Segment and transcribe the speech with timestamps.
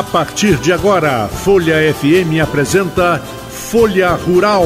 [0.00, 4.64] A partir de agora, Folha FM apresenta Folha Rural.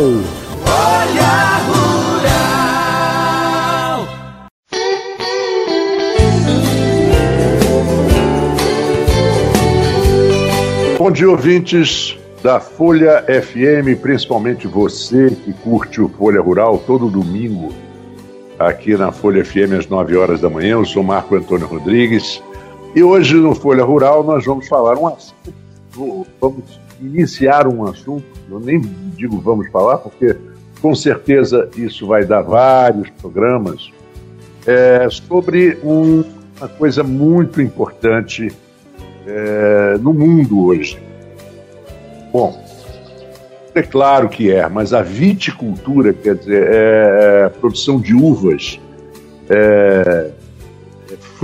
[0.64, 2.86] Folha Rural.
[10.96, 17.74] Bom dia, ouvintes da Folha FM, principalmente você que curte o Folha Rural todo domingo
[18.56, 20.74] aqui na Folha FM às 9 horas da manhã.
[20.74, 22.40] Eu sou Marco Antônio Rodrigues
[22.94, 28.60] e hoje no Folha Rural nós vamos falar um assunto, vamos iniciar um assunto, eu
[28.60, 28.80] nem
[29.16, 30.36] digo vamos falar, porque
[30.80, 33.90] com certeza isso vai dar vários programas,
[34.66, 36.22] é, sobre um,
[36.58, 38.52] uma coisa muito importante
[39.26, 40.98] é, no mundo hoje.
[42.32, 42.62] Bom,
[43.74, 48.78] é claro que é, mas a viticultura, quer dizer, é, é produção de uvas,
[49.48, 50.30] é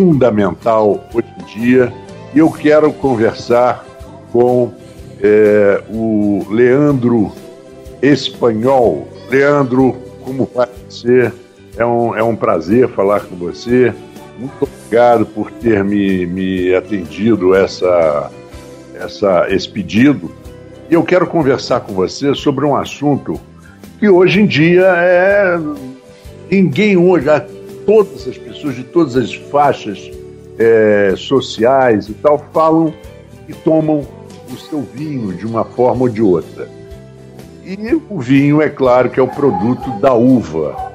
[0.01, 1.93] fundamental hoje em dia
[2.35, 3.85] e eu quero conversar
[4.33, 4.73] com
[5.23, 7.31] é, o Leandro
[8.01, 9.07] Espanhol.
[9.29, 9.93] Leandro,
[10.25, 11.35] como vai ser?
[11.77, 13.93] É um, é um prazer falar com você.
[14.39, 18.31] Muito obrigado por ter me, me atendido essa,
[18.95, 20.31] essa, esse pedido.
[20.89, 23.39] E eu quero conversar com você sobre um assunto
[23.99, 25.59] que hoje em dia é.
[26.51, 27.29] Ninguém hoje,
[27.91, 30.13] todas as pessoas de todas as faixas
[30.57, 32.95] é, sociais e tal falam
[33.49, 34.07] e tomam
[34.49, 36.69] o seu vinho de uma forma ou de outra.
[37.65, 40.95] E o vinho, é claro, que é o produto da uva.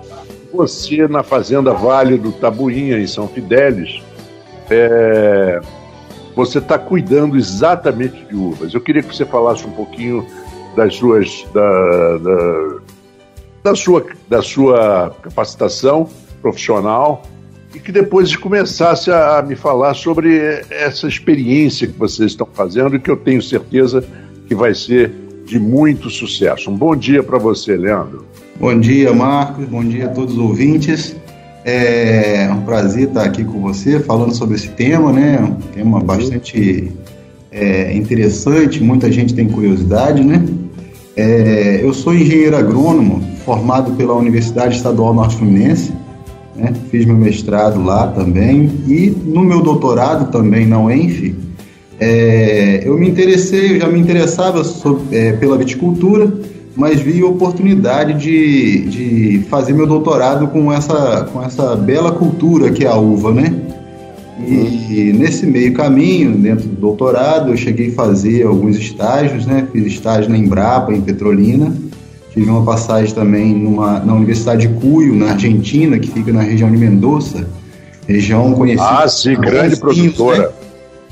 [0.53, 4.01] Você, na Fazenda Vale do Tabuinha, em São Fidélis,
[4.69, 5.59] é,
[6.33, 8.73] você está cuidando exatamente de uvas.
[8.73, 10.25] Eu queria que você falasse um pouquinho
[10.77, 12.77] das suas, da, da,
[13.63, 16.07] da sua, da sua capacitação
[16.45, 17.23] profissional
[17.73, 22.95] e que depois começasse a, a me falar sobre essa experiência que vocês estão fazendo
[22.95, 24.05] e que eu tenho certeza
[24.47, 25.11] que vai ser
[25.43, 26.69] de muito sucesso.
[26.69, 28.25] Um bom dia para você, Leandro.
[28.59, 29.65] Bom dia, Marcos.
[29.65, 31.15] Bom dia a todos os ouvintes.
[31.65, 35.39] É um prazer estar aqui com você falando sobre esse tema, né?
[35.41, 36.91] Um tema bastante
[37.51, 40.45] é, interessante, muita gente tem curiosidade, né?
[41.17, 45.91] É, eu sou engenheiro agrônomo, formado pela Universidade Estadual Norte Fluminense
[46.55, 46.73] né?
[46.89, 51.35] fiz meu mestrado lá também e no meu doutorado também na UENF,
[51.99, 56.31] é, eu me interessei, eu já me interessava sobre, é, pela viticultura,
[56.75, 62.69] mas vi a oportunidade de, de fazer meu doutorado com essa, com essa bela cultura
[62.71, 63.53] que é a uva, né?
[64.47, 69.65] E nesse meio caminho, dentro do doutorado, eu cheguei a fazer alguns estágios, né?
[69.71, 71.73] Fiz estágio na Embrapa, em Petrolina,
[72.35, 76.69] Tive uma passagem também numa, na Universidade de Cuyo, na Argentina, que fica na região
[76.69, 77.47] de Mendoza,
[78.05, 79.03] região conhecida.
[79.03, 80.53] Ah, sim, grande produtora.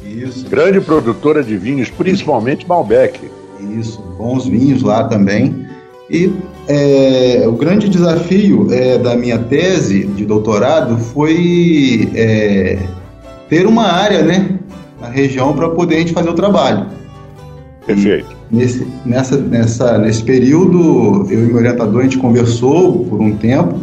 [0.03, 0.13] Né?
[0.25, 0.45] Isso.
[0.49, 3.31] Grande produtora de vinhos, principalmente Malbec.
[3.79, 5.65] Isso, bons vinhos lá também.
[6.09, 6.29] E
[6.67, 12.79] é, o grande desafio é, da minha tese de doutorado foi é,
[13.47, 14.59] ter uma área né,
[14.99, 16.85] na região para poder a gente fazer o trabalho.
[17.85, 18.42] Perfeito.
[18.53, 23.79] Nesse, nessa, nessa, nesse período, eu e meu orientador, a gente conversou por um tempo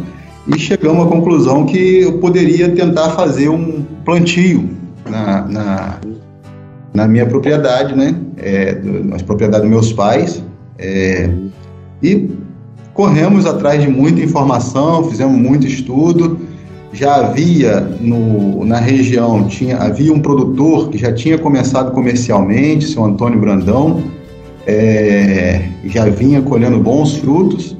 [0.47, 4.69] e chegamos à conclusão que eu poderia tentar fazer um plantio
[5.09, 5.97] na, na,
[6.93, 8.15] na minha propriedade, né?
[8.37, 9.17] É, na
[9.59, 10.41] dos meus pais.
[10.79, 11.29] É,
[12.01, 12.29] e
[12.93, 16.39] corremos atrás de muita informação, fizemos muito estudo.
[16.93, 23.03] Já havia no, na região, tinha, havia um produtor que já tinha começado comercialmente, seu
[23.03, 24.01] Antônio Brandão,
[24.65, 27.75] é, já vinha colhendo bons frutos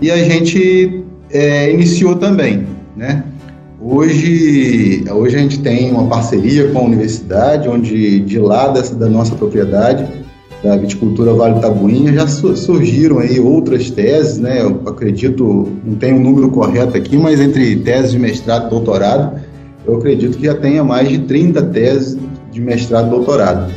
[0.00, 3.24] e a gente é, iniciou também, né?
[3.80, 9.08] Hoje, hoje a gente tem uma parceria com a universidade, onde de lá dessa, da
[9.08, 10.06] nossa propriedade,
[10.62, 14.62] da viticultura Vale Tabuinha, já surgiram aí outras teses, né?
[14.62, 19.38] Eu acredito, não o um número correto aqui, mas entre teses de mestrado e doutorado,
[19.86, 22.18] eu acredito que já tenha mais de 30 teses
[22.50, 23.72] de mestrado e doutorado.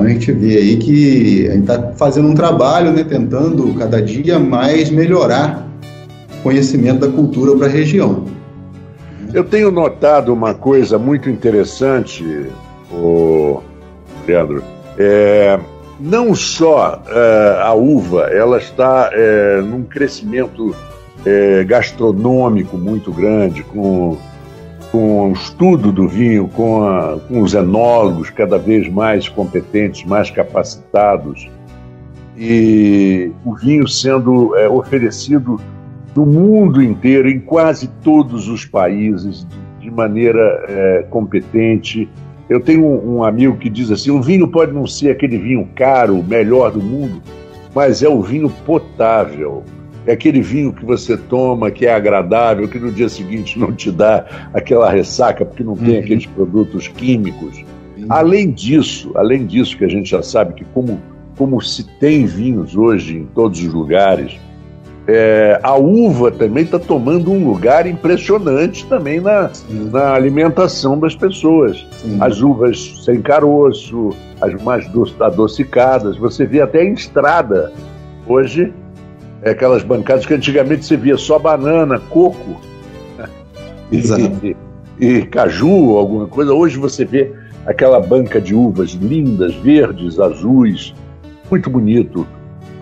[0.00, 4.00] Então a gente vê aí que a gente está fazendo um trabalho, né, tentando cada
[4.00, 5.68] dia mais melhorar
[6.38, 8.24] o conhecimento da cultura para a região.
[9.34, 12.24] Eu tenho notado uma coisa muito interessante,
[12.90, 13.60] o
[14.26, 14.64] Leandro.
[14.96, 15.60] É,
[16.00, 24.16] não só uh, a uva, ela está uh, num crescimento uh, gastronômico muito grande, com,
[24.90, 30.30] com o estudo do vinho, com, a, com os enólogos cada vez mais competentes, mais
[30.30, 31.48] capacitados,
[32.36, 35.60] e o vinho sendo oferecido
[36.16, 39.46] no mundo inteiro, em quase todos os países,
[39.80, 42.08] de, maneira competente
[42.50, 45.68] eu tenho um, um, amigo que diz assim: o vinho pode não ser aquele vinho
[45.76, 47.22] caro, melhor do mundo,
[47.72, 49.62] mas é o vinho potável.
[50.06, 53.90] É aquele vinho que você toma, que é agradável, que no dia seguinte não te
[53.90, 56.00] dá aquela ressaca, porque não tem uhum.
[56.00, 57.58] aqueles produtos químicos.
[57.96, 58.06] Uhum.
[58.08, 61.00] Além disso, além disso, que a gente já sabe que como,
[61.36, 64.38] como se tem vinhos hoje em todos os lugares,
[65.06, 69.50] é, a uva também está tomando um lugar impressionante também na,
[69.90, 71.84] na alimentação das pessoas.
[71.98, 72.18] Sim.
[72.20, 74.10] As uvas sem caroço,
[74.40, 74.88] as mais
[75.20, 77.72] adocicadas, você vê até em estrada.
[78.26, 78.72] Hoje,
[79.42, 82.60] é aquelas bancadas que antigamente você via só banana, coco
[83.90, 84.56] e,
[84.98, 86.52] e caju, alguma coisa.
[86.52, 87.32] Hoje você vê
[87.66, 90.94] aquela banca de uvas lindas, verdes, azuis,
[91.50, 92.26] muito bonito.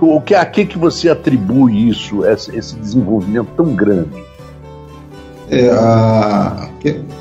[0.00, 4.22] O que, a que, que você atribui isso, esse, esse desenvolvimento tão grande?
[5.50, 6.68] É, a,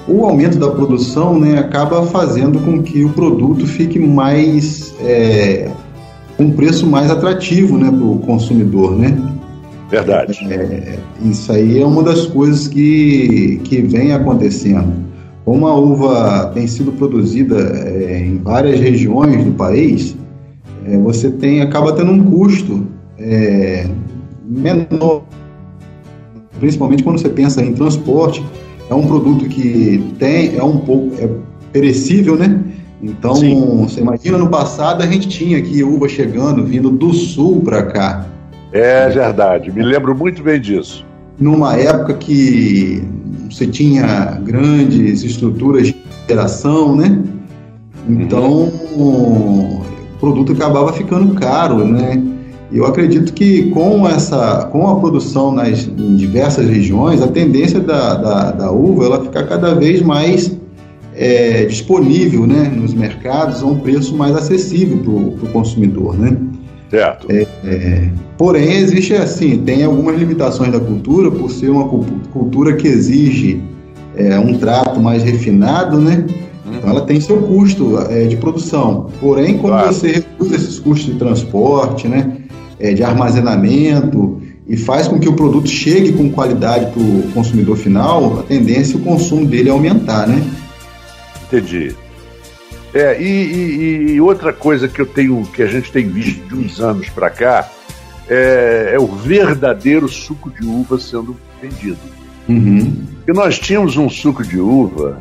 [0.08, 4.94] o aumento da produção né, acaba fazendo com que o produto fique mais.
[5.02, 5.72] É,
[6.40, 8.96] um preço mais atrativo né, para o consumidor.
[8.96, 9.18] Né?
[9.90, 10.40] Verdade.
[10.52, 15.08] É, isso aí é uma das coisas que, que vem acontecendo.
[15.46, 20.16] Como a uva tem sido produzida é, em várias regiões do país,
[20.86, 22.86] é, você tem acaba tendo um custo
[23.18, 23.88] é,
[24.46, 25.24] menor,
[26.60, 28.44] principalmente quando você pensa em transporte.
[28.90, 31.30] É um produto que tem é um pouco é
[31.72, 32.62] perecível, né?
[33.02, 33.86] Então, Sim.
[33.86, 38.26] você imagina no passado a gente tinha aqui uva chegando vindo do sul para cá.
[38.72, 41.06] É verdade, me lembro muito bem disso.
[41.40, 43.04] Numa época que
[43.50, 45.96] você tinha grandes estruturas de
[46.28, 47.22] geração, né?
[48.10, 52.22] Então, uhum o produto acabava ficando caro, né?
[52.72, 57.80] E eu acredito que com essa, com a produção nas em diversas regiões, a tendência
[57.80, 60.57] da, da, da uva ela ficar cada vez mais
[61.18, 66.38] é, disponível, né, nos mercados a um preço mais acessível para o consumidor, né?
[66.92, 67.28] Certo.
[67.30, 72.88] É, é, porém, existe assim, tem algumas limitações da cultura por ser uma cultura que
[72.88, 73.62] exige
[74.16, 76.24] é, um trato mais refinado, né?
[76.72, 79.10] Então ela tem seu custo é, de produção.
[79.20, 79.94] Porém, quando claro.
[79.94, 82.38] você reduz esses custos de transporte, né,
[82.80, 87.78] é, de armazenamento e faz com que o produto chegue com qualidade para o consumidor
[87.78, 90.44] final, a tendência é o consumo dele aumentar, né?
[91.48, 91.96] Entendi.
[92.94, 96.56] É, e, e, e, outra coisa que eu tenho, que a gente tem visto de
[96.56, 97.70] uns anos para cá,
[98.30, 102.00] é, é, o verdadeiro suco de uva sendo vendido.
[102.48, 103.06] Uhum.
[103.28, 105.20] E nós tínhamos um suco de uva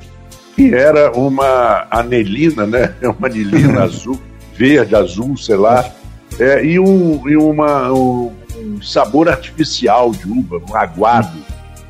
[0.55, 2.95] que era uma anelina, né?
[3.19, 4.19] Uma anilina azul,
[4.55, 5.85] verde, azul, sei lá,
[6.39, 11.37] é, e, um, e uma, um, um, sabor artificial de uva, um aguado.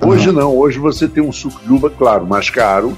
[0.00, 0.35] Hoje uhum.
[0.35, 2.97] não, hoje você tem um suco de uva, claro, mais caro,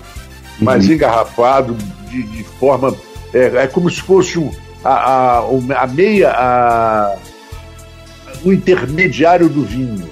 [0.59, 0.65] uhum.
[0.65, 1.77] mas engarrafado
[2.11, 2.95] de, de forma.
[3.33, 4.51] É, é, como se fosse um,
[4.85, 6.31] a, a, a meia.
[6.31, 7.17] A,
[8.45, 10.09] o intermediário do vinho.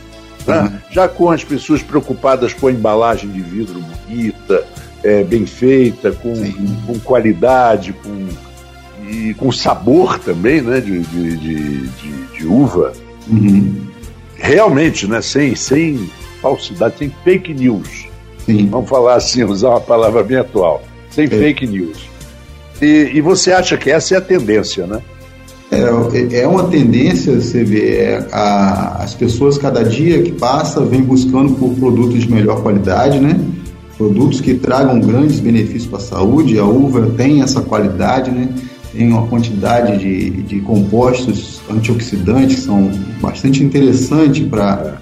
[0.47, 0.61] Né?
[0.61, 0.73] Uhum.
[0.91, 4.67] Já com as pessoas preocupadas com a embalagem de vidro bonita,
[5.03, 6.35] é, bem feita, com,
[6.87, 8.29] com qualidade, com,
[9.09, 12.93] e com sabor também, né, de, de, de, de, de uva.
[13.29, 13.87] Uhum.
[14.37, 18.06] Realmente, né, sem, sem falsidade, sem fake news.
[18.47, 18.69] Sim.
[18.71, 20.83] Vamos falar assim, usar uma palavra bem atual.
[21.11, 21.29] Sem é.
[21.29, 22.09] fake news.
[22.81, 25.03] E, e você acha que essa é a tendência, né?
[25.71, 31.03] É, é uma tendência, você vê, é, a, as pessoas cada dia que passa vêm
[31.03, 33.39] buscando por produtos de melhor qualidade, né?
[33.97, 36.59] produtos que tragam grandes benefícios para a saúde.
[36.59, 38.49] A uva tem essa qualidade, né?
[38.93, 45.01] tem uma quantidade de, de compostos antioxidantes que são bastante interessantes para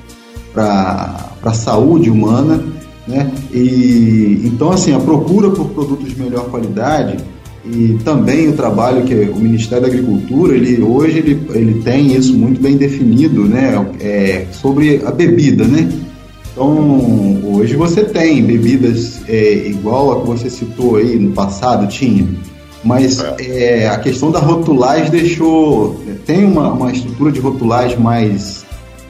[0.55, 2.63] a saúde humana.
[3.07, 3.31] Né?
[3.53, 7.19] E, então, assim, a procura por produtos de melhor qualidade
[7.65, 12.35] e também o trabalho que o Ministério da Agricultura, ele, hoje ele, ele tem isso
[12.35, 13.87] muito bem definido, né?
[14.01, 15.91] É, sobre a bebida, né?
[16.53, 22.27] Então, hoje você tem bebidas é, igual a que você citou aí no passado, tinha.
[22.85, 23.85] Mas é.
[23.85, 25.99] é, a questão da rotulagem deixou.
[26.27, 28.65] Tem uma, uma estrutura de rotulagem mais,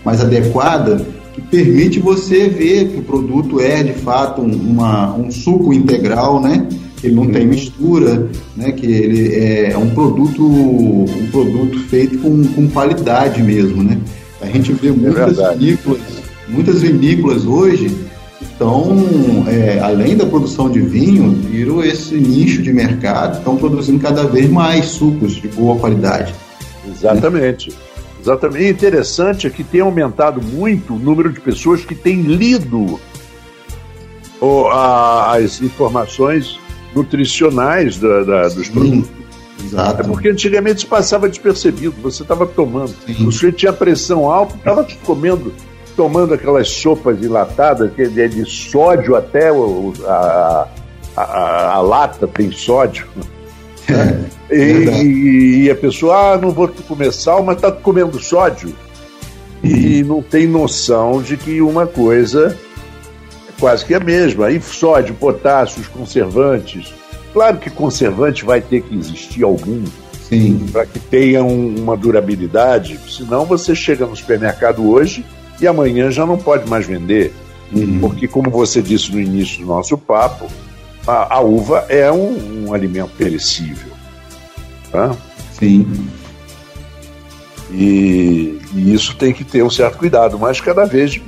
[0.05, 1.05] mais adequada
[1.35, 6.67] que permite você ver que o produto é de fato uma, um suco integral, né?
[7.05, 8.73] que ele não tem mistura, né?
[8.73, 14.01] Que ele é um produto, um produto feito com, com qualidade mesmo, né?
[14.41, 16.01] A gente vê é muitas é vinícolas,
[16.49, 17.95] muitas vinícolas hoje
[18.41, 24.25] estão, é, além da produção de vinho, viram esse nicho de mercado, estão produzindo cada
[24.25, 26.35] vez mais sucos de boa qualidade.
[26.89, 27.71] Exatamente.
[27.71, 27.77] Né?
[28.25, 28.65] Exatamente.
[28.65, 32.99] E interessante é que tem aumentado muito o número de pessoas que têm lido
[34.73, 36.59] a, as informações
[36.95, 39.11] nutricionais da, da, dos produtos.
[39.63, 40.01] Exato.
[40.01, 42.95] É porque antigamente se passava despercebido, você estava tomando.
[43.07, 43.27] Sim.
[43.27, 45.53] O sujeito tinha pressão alta, estava comendo,
[45.95, 50.69] tomando aquelas sopas enlatadas, que é de sódio até o, a,
[51.17, 53.07] a, a, lata tem sódio.
[53.89, 54.55] É.
[54.55, 58.75] E, e, a pessoa, ah, não vou comer sal, mas está comendo sódio.
[59.63, 62.57] E não tem noção de que uma coisa
[63.49, 64.51] é quase que a mesma.
[64.51, 66.93] E sódio, potássio, os conservantes.
[67.33, 69.83] Claro que conservante vai ter que existir algum
[70.73, 72.99] para que tenha um, uma durabilidade.
[73.09, 75.25] Senão você chega no supermercado hoje
[75.61, 77.33] e amanhã já não pode mais vender.
[77.73, 78.01] Uhum.
[78.01, 80.47] Porque, como você disse no início do nosso papo,
[81.07, 83.93] a, a uva é um, um alimento perecível.
[84.91, 85.15] Tá?
[85.53, 86.09] Sim.
[87.71, 91.21] E, e, isso tem que ter um certo cuidado, mas cada vez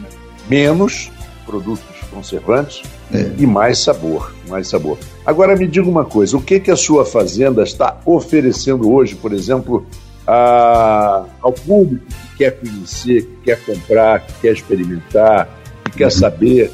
[0.48, 1.10] menos
[1.44, 3.30] produtos conservantes é.
[3.38, 4.98] e mais sabor, mais sabor.
[5.24, 9.32] Agora me diga uma coisa, o que que a sua fazenda está oferecendo hoje, por
[9.32, 9.86] exemplo,
[10.26, 15.48] a, ao público que quer conhecer, que quer comprar, que quer experimentar,
[15.84, 16.70] que quer saber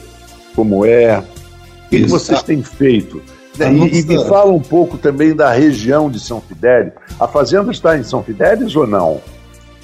[0.55, 1.23] como é?
[1.93, 3.21] O que, que vocês têm feito?
[3.59, 3.95] E, nossa...
[3.95, 6.93] e, me fala um pouco também da região de São Fidélis.
[7.21, 9.21] A fazenda está em São Fidélis ou não?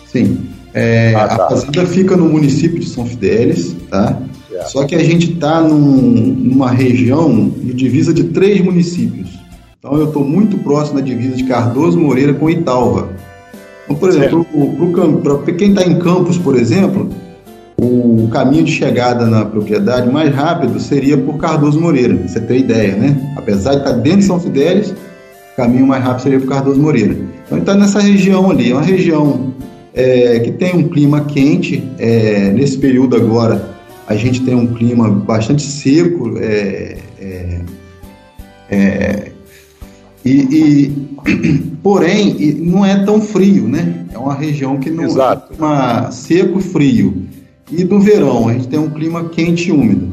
[0.07, 0.49] Sim.
[0.73, 1.47] É, ah, tá.
[1.47, 4.19] A fazenda fica no município de São Fidélis, tá?
[4.67, 9.39] Só que a gente está num, numa região de divisa de três municípios.
[9.79, 13.11] Então eu estou muito próximo da divisa de Cardoso Moreira com Italva.
[13.85, 14.47] Então, por exemplo,
[15.45, 17.09] para quem está em Campos, por exemplo,
[17.81, 22.97] o caminho de chegada na propriedade mais rápido seria por Cardoso Moreira, você tem ideia,
[22.97, 23.35] né?
[23.37, 26.81] Apesar de estar tá dentro de São Fidélis, o caminho mais rápido seria por Cardoso
[26.81, 27.17] Moreira.
[27.47, 29.55] Então está nessa região ali, é uma região
[29.95, 33.77] é, que tem um clima quente, é, nesse período agora
[34.09, 37.61] a gente tem um clima bastante seco, é, é,
[38.71, 39.33] é
[40.25, 44.05] e, e, porém não é tão frio, né?
[44.13, 45.53] É uma região que não Exato.
[45.53, 47.28] é uma seco frio.
[47.71, 50.09] E no verão a gente tem um clima quente e úmido.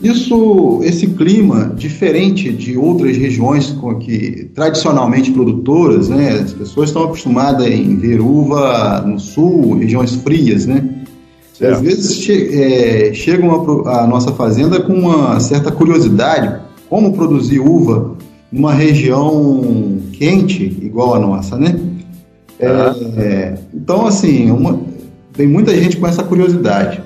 [0.00, 7.66] Isso, esse clima, diferente de outras regiões que tradicionalmente produtoras, né, as pessoas estão acostumadas
[7.66, 10.88] em ver uva no sul, regiões frias, né?
[11.52, 11.74] Certo.
[11.74, 13.50] Às vezes che é, chegam
[13.84, 18.16] a, a, nossa fazenda com uma certa curiosidade, como produzir uva
[18.52, 21.74] numa região quente igual a nossa, né?
[22.60, 22.68] É,
[23.16, 24.78] é, então, assim, uma,
[25.32, 27.02] tem muita gente com essa curiosidade.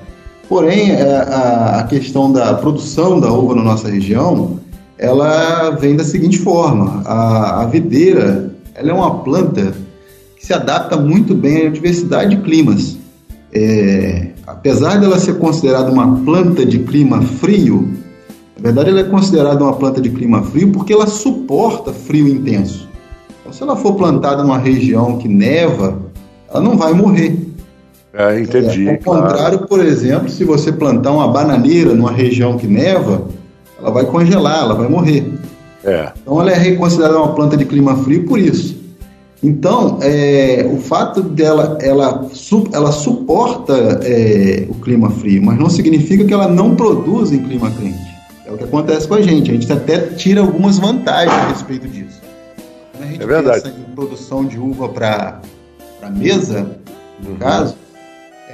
[0.49, 4.59] Porém, é, a, questão da produção da uva na nossa região,
[4.97, 9.73] ela vem da seguinte forma: a, a videira, ela é uma planta
[10.37, 12.97] que se adapta muito bem à diversidade de climas.
[13.53, 17.89] É, apesar dela ser considerada uma planta de clima frio,
[18.57, 22.87] na verdade ela é considerada uma planta de clima frio porque ela suporta frio intenso.
[23.39, 25.99] Então, se ela for plantada numa região que neva,
[26.49, 27.52] ela não vai morrer.
[28.13, 28.87] É, entendi.
[28.87, 29.67] É, ao contrário, claro.
[29.67, 33.27] por exemplo, se você plantar uma bananeira numa região que neva,
[33.79, 35.33] ela vai congelar, ela vai morrer.
[35.83, 36.11] É.
[36.21, 38.83] Então ela é considerada uma planta de clima frio por isso.
[39.43, 42.29] Então, é, o fato dela, ela,
[42.71, 47.69] ela suporta é, o clima frio, mas não significa que ela não produz em clima
[47.71, 48.13] quente.
[48.45, 49.51] É o que acontece com a gente.
[49.51, 52.21] A gente até tira algumas vantagens a respeito disso.
[52.93, 53.63] Quando a gente é verdade.
[53.63, 55.41] pensa em produção de uva para
[56.09, 56.77] mesa,
[57.21, 57.35] no uhum.
[57.35, 57.75] caso,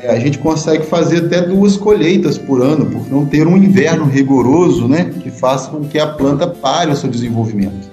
[0.08, 4.88] a gente consegue fazer até duas colheitas por ano, por não ter um inverno rigoroso,
[4.88, 7.90] né, que faça com que a planta pare o seu desenvolvimento.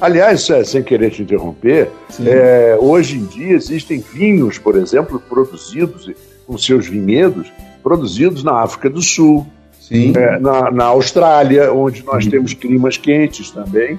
[0.00, 1.90] Aliás, é, sem querer te interromper,
[2.24, 6.10] é, hoje em dia existem vinhos, por exemplo, produzidos
[6.46, 9.46] com seus vinhedos, produzidos na África do Sul,
[9.92, 12.30] é, na, na, Austrália, onde nós Sim.
[12.30, 13.98] temos climas quentes também,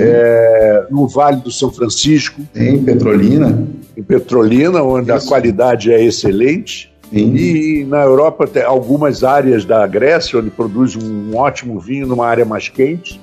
[0.00, 2.40] é, no Vale do São Francisco.
[2.54, 3.66] Em Petrolina.
[3.96, 5.26] Em Petrolina, onde Isso.
[5.26, 6.92] a qualidade é excelente.
[7.10, 7.34] Sim.
[7.34, 12.44] E na Europa tem algumas áreas da Grécia, onde produz um ótimo vinho numa área
[12.44, 13.20] mais quente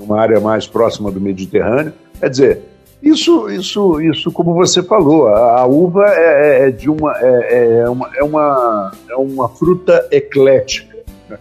[0.00, 1.92] numa área mais próxima do Mediterrâneo.
[2.18, 2.62] Quer dizer,
[3.02, 7.80] isso, isso, isso, como você falou, a, a uva é, é, é de uma é,
[7.82, 10.98] é, uma, é, uma, é uma fruta eclética.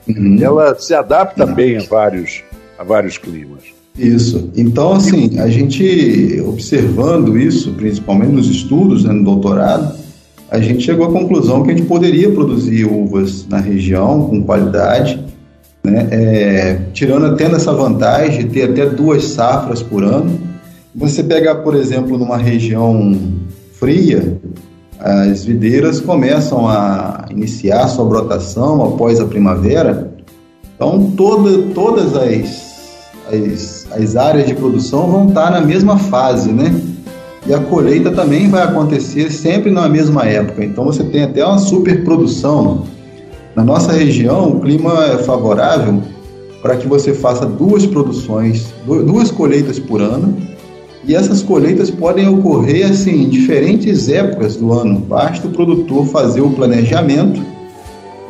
[0.08, 0.38] Uhum.
[0.42, 1.54] Ela se adapta uhum.
[1.54, 2.44] bem a vários,
[2.78, 3.64] a vários climas.
[4.00, 4.50] Isso.
[4.56, 9.94] Então, assim, a gente observando isso, principalmente nos estudos, né, no doutorado,
[10.50, 15.20] a gente chegou à conclusão que a gente poderia produzir uvas na região com qualidade,
[15.84, 20.40] né, é, tirando até essa vantagem de ter até duas safras por ano.
[20.96, 23.18] Você pegar, por exemplo, numa região
[23.74, 24.40] fria,
[24.98, 30.10] as videiras começam a iniciar sua brotação após a primavera.
[30.76, 32.69] Então, toda, todas as,
[33.30, 36.74] as, as áreas de produção vão estar na mesma fase, né?
[37.48, 40.64] E a colheita também vai acontecer sempre na mesma época.
[40.64, 42.86] Então, você tem até uma superprodução.
[43.56, 46.02] Na nossa região, o clima é favorável
[46.62, 50.36] para que você faça duas produções, duas colheitas por ano
[51.06, 55.00] e essas colheitas podem ocorrer assim em diferentes épocas do ano.
[55.00, 57.42] Basta o produtor fazer o planejamento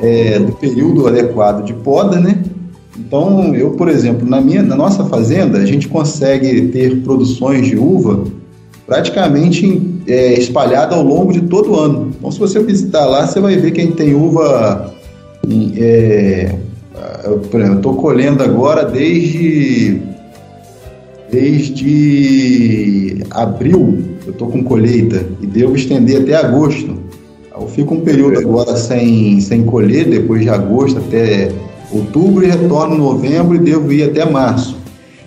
[0.01, 2.41] é, do período adequado de poda, né?
[3.09, 7.75] Então, eu, por exemplo, na minha, na nossa fazenda, a gente consegue ter produções de
[7.75, 8.23] uva
[8.85, 12.11] praticamente é, espalhada ao longo de todo o ano.
[12.15, 14.93] Então, se você visitar lá, você vai ver que a gente tem uva.
[15.75, 16.53] É,
[17.23, 17.41] eu,
[17.73, 19.99] estou colhendo agora desde
[21.31, 26.95] desde abril eu estou com colheita e devo estender até agosto.
[27.59, 31.51] Eu fico um período agora sem, sem colher, depois de agosto até
[31.91, 34.77] outubro e retorno em novembro e devo ir até março.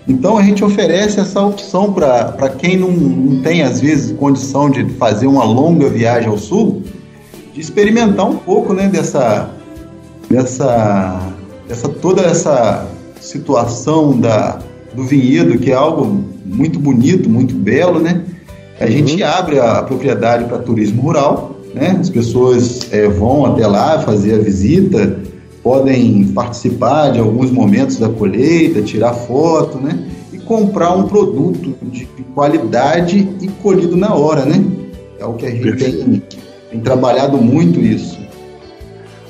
[0.07, 4.85] Então a gente oferece essa opção para quem não, não tem, às vezes, condição de
[4.93, 6.83] fazer uma longa viagem ao sul,
[7.53, 9.49] de experimentar um pouco né, dessa,
[10.29, 11.21] dessa,
[11.67, 12.87] dessa toda essa
[13.21, 14.59] situação da,
[14.93, 18.23] do vinhedo, que é algo muito bonito, muito belo, né?
[18.79, 18.91] A uhum.
[18.91, 21.97] gente abre a propriedade para turismo rural, né?
[21.99, 25.19] As pessoas é, vão até lá fazer a visita,
[25.63, 29.97] podem participar de alguns momentos da colheita, tirar foto, né?
[30.33, 32.05] E comprar um produto de
[32.35, 34.63] qualidade e colhido na hora, né?
[35.17, 36.23] É o que a gente tem,
[36.69, 38.19] tem, trabalhado muito isso.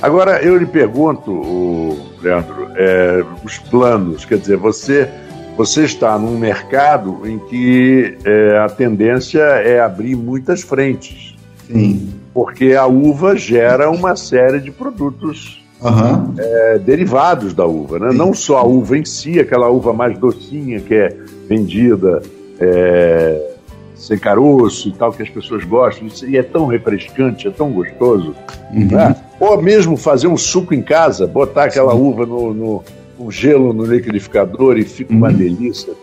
[0.01, 5.07] Agora eu lhe pergunto, Leandro, é, os planos, quer dizer, você
[5.55, 11.35] você está num mercado em que é, a tendência é abrir muitas frentes.
[11.67, 12.09] Sim.
[12.33, 16.33] Porque a uva gera uma série de produtos uhum.
[16.37, 17.99] é, derivados da uva.
[17.99, 18.11] Né?
[18.13, 21.15] Não só a uva em si, aquela uva mais docinha que é
[21.47, 22.21] vendida
[22.59, 23.53] é,
[23.95, 26.07] sem caroço e tal, que as pessoas gostam.
[26.27, 28.35] E é tão refrescante, é tão gostoso.
[28.71, 28.87] Uhum.
[28.87, 29.15] Né?
[29.39, 31.99] Ou mesmo fazer um suco em casa, botar aquela Sim.
[31.99, 32.83] uva no, no
[33.17, 35.35] com gelo no liquidificador e fica uma uhum.
[35.35, 35.93] delícia.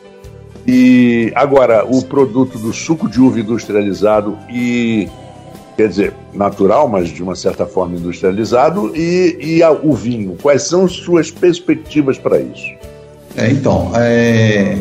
[0.66, 5.08] E agora, o produto do suco de uva industrializado e
[5.80, 10.36] quer dizer, natural, mas de uma certa forma industrializado, e, e a, o vinho.
[10.42, 12.70] Quais são suas perspectivas para isso?
[13.34, 14.76] É, então, é,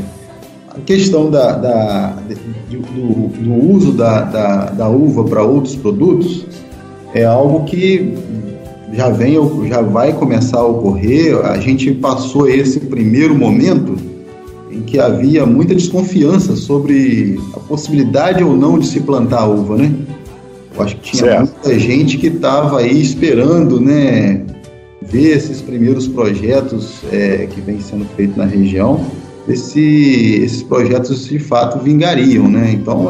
[0.68, 2.08] a questão da, da
[2.70, 6.46] do, do, uso da, da, da uva para outros produtos
[7.14, 8.14] é algo que
[8.92, 9.38] já vem,
[9.70, 11.38] já vai começar a ocorrer.
[11.46, 13.96] A gente passou esse primeiro momento
[14.70, 19.94] em que havia muita desconfiança sobre a possibilidade ou não de se plantar uva, né?
[20.80, 21.40] Eu acho que tinha certo.
[21.40, 24.46] muita gente que estava aí esperando, né,
[25.02, 29.06] ver esses primeiros projetos é, que vem sendo feitos na região,
[29.56, 32.72] se esses projetos de fato vingariam, né?
[32.74, 33.06] Então,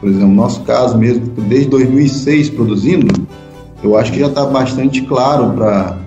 [0.00, 3.26] por exemplo, no nosso caso mesmo, desde 2006 produzindo,
[3.82, 5.98] eu acho que já está bastante claro para.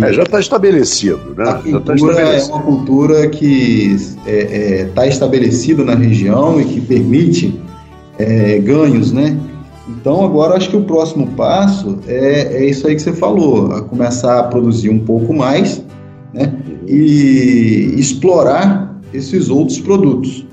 [0.00, 1.50] É, já está estabelecido, né?
[1.50, 6.64] A cultura tá é uma cultura que está é, é, tá estabelecida na região e
[6.64, 7.60] que permite
[8.18, 9.36] é, ganhos, né?
[9.88, 13.82] Então, agora acho que o próximo passo é, é isso aí que você falou, a
[13.82, 15.82] começar a produzir um pouco mais
[16.32, 16.52] né?
[16.86, 20.46] e explorar esses outros produtos.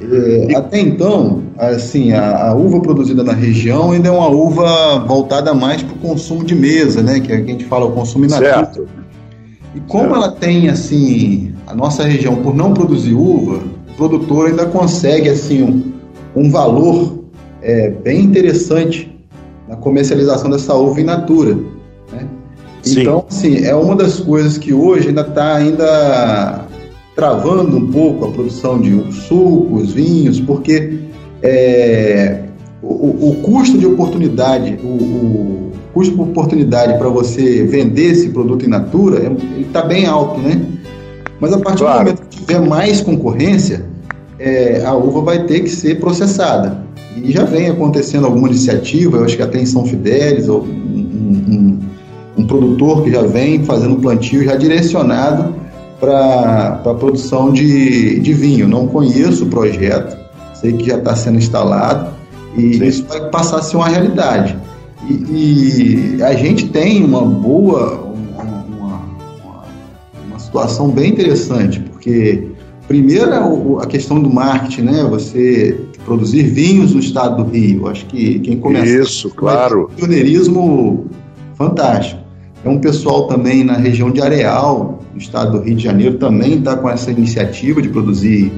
[0.00, 5.54] É, até então, assim, a, a, uva produzida na região ainda é uma uva voltada
[5.54, 7.20] mais para o consumo de mesa, né?
[7.20, 8.70] Que, é, que a gente fala o consumo in natura.
[9.74, 10.16] E como certo.
[10.16, 15.62] ela tem, assim, a nossa região, por não produzir uva, o produtor ainda consegue, assim,
[15.62, 15.92] um,
[16.34, 17.21] um valor
[17.62, 19.10] é, bem interessante
[19.68, 21.54] na comercialização dessa uva in natura,
[22.12, 22.26] né?
[22.84, 26.66] Então, assim, é uma das coisas que hoje ainda está ainda
[27.14, 30.98] travando um pouco a produção de sucos, vinhos, porque
[31.42, 32.40] é,
[32.82, 38.64] o, o, custo de oportunidade, o, o custo de oportunidade para você vender esse produto
[38.64, 40.60] in natura, é, ele está bem alto, né?
[41.38, 41.98] Mas a partir claro.
[41.98, 43.84] do momento que tiver mais concorrência,
[44.38, 46.82] é, a uva vai ter que ser processada.
[47.16, 50.68] E já vem acontecendo alguma iniciativa, eu acho que até em São Fidélis, ou um,
[50.68, 51.78] um,
[52.38, 55.54] um produtor que já vem fazendo plantio já direcionado
[56.00, 58.66] para a produção de, de vinho.
[58.66, 60.16] Não conheço o projeto,
[60.54, 62.12] sei que já está sendo instalado
[62.56, 62.84] e Sim.
[62.84, 64.56] isso vai passar a ser uma realidade.
[65.08, 69.64] E, e a gente tem uma boa, uma, uma,
[70.28, 72.48] uma, situação bem interessante, porque
[72.86, 75.04] primeiro a questão do marketing, né?
[75.10, 77.88] Você produzir vinhos no estado do Rio.
[77.88, 81.06] Acho que quem começa isso, claro, um pioneirismo
[81.54, 82.20] fantástico.
[82.64, 86.58] É um pessoal também na região de Areal, no estado do Rio de Janeiro, também
[86.58, 88.52] está com essa iniciativa de produzir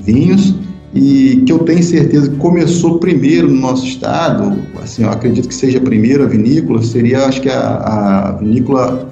[0.00, 0.54] vinhos
[0.94, 5.54] e que eu tenho certeza que começou primeiro no nosso estado, assim, eu acredito que
[5.54, 9.10] seja a primeira vinícola, seria, acho que a, a vinícola,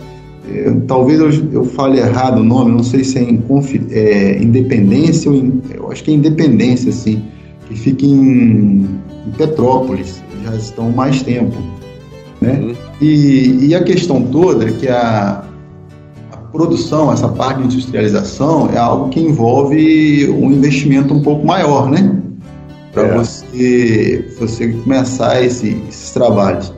[0.51, 3.43] é, talvez eu, eu, fale errado o nome, não sei se é, em,
[3.91, 5.37] é Independência ou
[5.75, 7.23] eu acho que é Independência, assim,
[7.69, 11.57] que fica em, em Petrópolis, já estão mais tempo,
[12.41, 12.59] né?
[12.61, 12.75] Uhum.
[13.01, 15.45] E, e a questão toda é que a,
[16.55, 22.17] produção, essa parte de industrialização, é algo que envolve um investimento um pouco maior, né?
[22.93, 23.19] Para é.
[23.19, 26.73] você, você começar esse, esses trabalhos.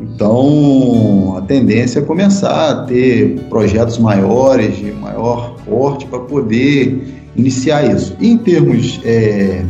[0.00, 7.06] Então, a tendência é começar a ter projetos maiores, de maior porte, para poder
[7.36, 8.16] iniciar isso.
[8.18, 9.62] E em termos é,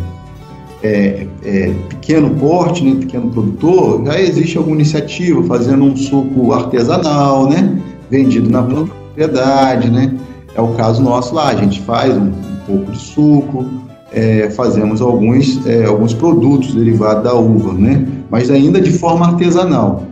[0.82, 7.48] é, é, pequeno porte, né, pequeno produtor, já existe alguma iniciativa fazendo um suco artesanal,
[7.48, 7.78] né,
[8.10, 10.14] vendido na propriedade, né?
[10.54, 13.64] É o caso nosso lá, a gente faz um, um pouco de suco,
[14.12, 18.06] é, fazemos alguns, é, alguns produtos derivados da uva, né?
[18.28, 20.04] Mas ainda de forma artesanal,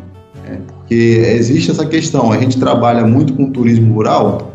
[0.47, 4.53] é, porque existe essa questão, a gente trabalha muito com turismo rural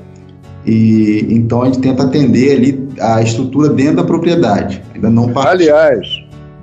[0.65, 5.63] e então a gente tenta atender ali a estrutura dentro da propriedade, ainda não parte...
[5.63, 6.07] Aliás,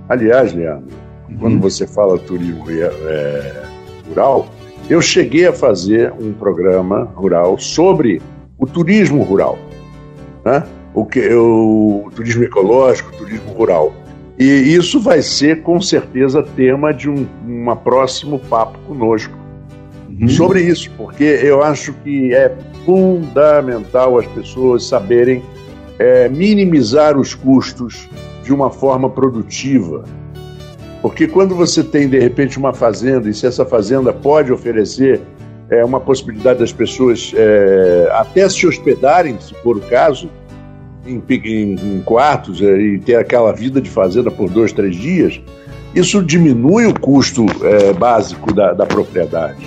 [0.09, 0.89] aliás, Leandro,
[1.29, 1.37] uhum.
[1.39, 3.63] quando você fala turismo é,
[4.09, 4.47] rural,
[4.89, 8.21] eu cheguei a fazer um programa rural sobre
[8.59, 9.59] o turismo rural,
[10.45, 10.63] né?
[10.95, 13.93] o, que, o, o turismo ecológico, o turismo rural.
[14.39, 19.35] E isso vai ser, com certeza, tema de um uma próximo papo conosco
[20.09, 20.29] uhum.
[20.29, 25.43] sobre isso, porque eu acho que é fundamental as pessoas saberem
[25.99, 28.09] é, minimizar os custos
[28.43, 30.05] de uma forma produtiva.
[31.01, 35.21] Porque quando você tem, de repente, uma fazenda, e se essa fazenda pode oferecer
[35.69, 40.29] é, uma possibilidade das pessoas é, até se hospedarem, se for o caso,
[41.07, 45.41] em, em, em quartos é, e ter aquela vida de fazenda por dois, três dias,
[45.95, 49.67] isso diminui o custo é, básico da, da propriedade.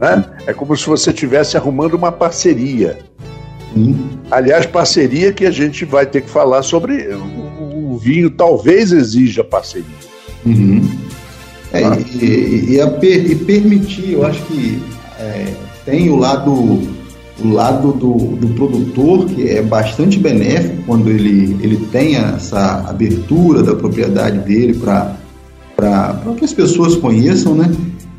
[0.00, 0.24] Né?
[0.46, 2.98] É como se você estivesse arrumando uma parceria.
[4.30, 9.44] Aliás, parceria que a gente vai ter que falar sobre o, o vinho, talvez exija
[9.44, 9.86] parceria.
[10.44, 10.88] Uhum.
[11.72, 11.98] É, ah.
[12.20, 14.82] e, e, e, permitir, eu acho que
[15.18, 15.52] é,
[15.84, 21.76] tem o lado, o lado do, do, produtor que é bastante benéfico quando ele, ele
[21.92, 25.16] tem essa abertura da propriedade dele para
[26.36, 27.70] que as pessoas conheçam, né?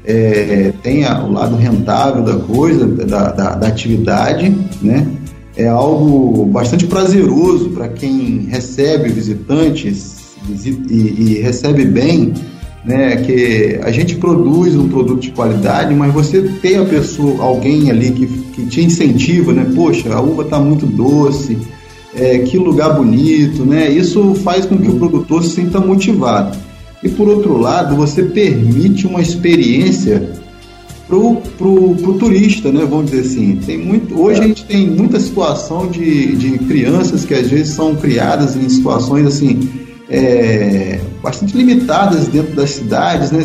[0.05, 5.05] É, tem o lado rentável da coisa, da, da, da atividade, né?
[5.57, 10.17] É algo bastante prazeroso para quem recebe visitantes,
[10.49, 12.33] e, e recebe bem,
[12.85, 17.89] né, que a gente produz um produto de qualidade, mas você ter a pessoa, alguém
[17.91, 21.57] ali que, que te incentiva, né, poxa, a uva está muito doce,
[22.15, 26.57] é, que lugar bonito, né, isso faz com que o produtor se sinta motivado.
[27.03, 30.31] E por outro lado, você permite uma experiência
[31.07, 32.85] pro, pro, pro turista, né?
[32.89, 33.55] Vamos dizer assim.
[33.65, 34.43] Tem muito, hoje é.
[34.43, 39.25] a gente tem muita situação de, de crianças que às vezes são criadas em situações
[39.25, 43.43] assim é, bastante limitadas dentro das cidades, né?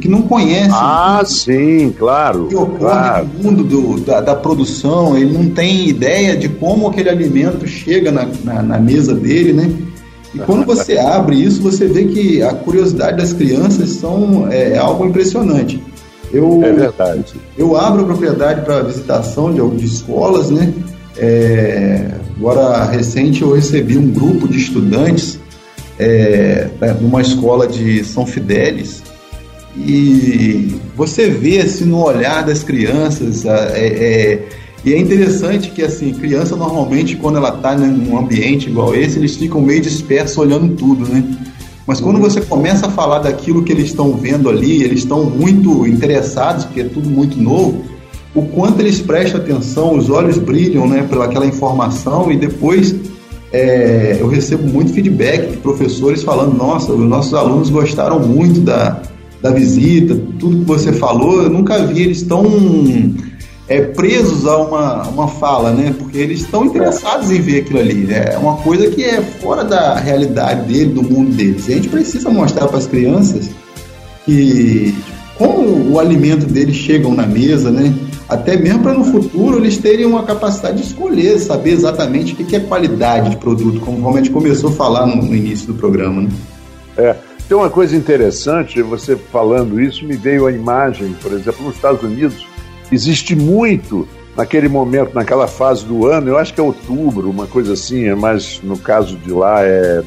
[0.00, 0.70] Que não conhecem.
[0.72, 2.44] Ah, sim, claro.
[2.44, 3.28] O que ocorre claro.
[3.36, 8.10] no mundo do, da, da, produção, ele não tem ideia de como aquele alimento chega
[8.10, 9.70] na, na, na mesa dele, né?
[10.34, 14.78] E quando você abre isso, você vê que a curiosidade das crianças são, é, é
[14.78, 15.80] algo impressionante.
[16.32, 17.34] Eu, é verdade.
[17.56, 20.72] Eu abro a propriedade para visitação de, de escolas, né?
[21.16, 25.38] É, agora, recente, eu recebi um grupo de estudantes
[25.98, 26.68] é,
[27.00, 29.02] numa escola de São Fidélis
[29.76, 34.48] e você vê assim no olhar das crianças é, é,
[34.84, 39.36] e é interessante que assim criança normalmente quando ela está num ambiente igual esse eles
[39.36, 41.22] ficam meio dispersos olhando tudo, né?
[41.90, 42.22] Mas quando uhum.
[42.22, 46.82] você começa a falar daquilo que eles estão vendo ali, eles estão muito interessados porque
[46.82, 47.84] é tudo muito novo.
[48.32, 52.94] O quanto eles prestam atenção, os olhos brilham, né, pelaquela informação e depois
[53.52, 59.02] é, eu recebo muito feedback de professores falando: nossa, os nossos alunos gostaram muito da,
[59.42, 62.44] da visita, tudo que você falou, eu nunca vi eles tão
[63.70, 65.94] é, presos a uma, uma fala, né?
[65.96, 67.94] Porque eles estão interessados em ver aquilo ali.
[68.04, 68.30] Né?
[68.32, 71.68] É uma coisa que é fora da realidade dele, do mundo deles.
[71.68, 73.48] E a gente precisa mostrar para as crianças
[74.24, 74.92] que
[75.38, 77.94] como o alimento deles chegam na mesa, né?
[78.28, 82.56] Até mesmo para no futuro eles terem uma capacidade de escolher, saber exatamente o que
[82.56, 86.22] é qualidade de produto, como a gente começou a falar no, no início do programa,
[86.22, 86.28] né?
[86.96, 87.16] É.
[87.48, 92.00] Tem uma coisa interessante, você falando isso, me veio a imagem, por exemplo, nos Estados
[92.00, 92.46] Unidos,
[92.90, 97.74] existe muito naquele momento, naquela fase do ano, eu acho que é outubro, uma coisa
[97.74, 100.02] assim, mas no caso de lá é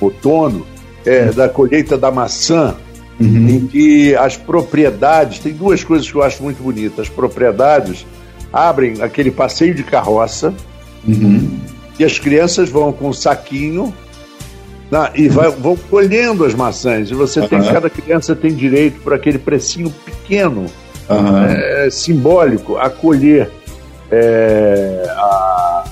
[0.00, 0.66] outono,
[1.04, 2.74] é da colheita da maçã,
[3.20, 3.48] uhum.
[3.48, 8.06] em que as propriedades, tem duas coisas que eu acho muito bonitas, as propriedades
[8.52, 10.52] abrem aquele passeio de carroça
[11.06, 11.58] uhum.
[11.98, 13.94] e as crianças vão com um saquinho
[14.90, 17.48] na, e vai, vão colhendo as maçãs, e você uhum.
[17.48, 20.66] tem, cada criança tem direito para aquele precinho pequeno
[21.14, 21.44] uhum.
[21.44, 23.50] é, simbólico acolher
[24.10, 25.84] é, a,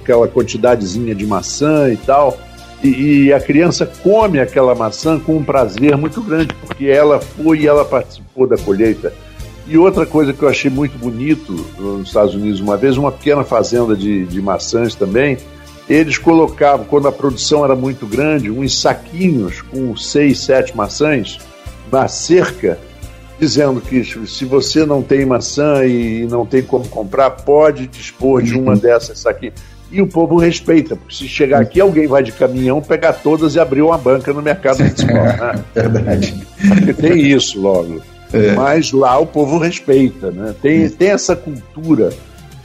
[0.00, 2.36] aquela quantidadezinha de maçã e tal.
[2.82, 7.60] E, e, a criança come aquela maçã com um prazer muito grande, porque ela foi
[7.60, 9.12] e ela participou da colheita.
[9.66, 13.44] E outra coisa que eu achei muito bonito nos Estados Unidos, uma vez, uma pequena
[13.44, 15.36] fazenda de, de maçãs também,
[15.88, 21.38] eles colocavam, quando a produção era muito grande, uns saquinhos com seis, sete maçãs
[21.90, 22.78] na cerca
[23.38, 28.54] dizendo que se você não tem maçã e não tem como comprar, pode dispor de
[28.54, 28.78] uma uhum.
[28.78, 29.52] dessas aqui.
[29.90, 33.60] E o povo respeita, porque se chegar aqui, alguém vai de caminhão pegar todas e
[33.60, 35.24] abrir uma banca no mercado municipal.
[35.38, 35.64] Né?
[35.74, 36.46] Verdade.
[36.68, 38.02] Porque tem isso logo.
[38.32, 38.52] É.
[38.52, 40.54] Mas lá o povo respeita, né?
[40.60, 42.10] Tem, tem essa cultura.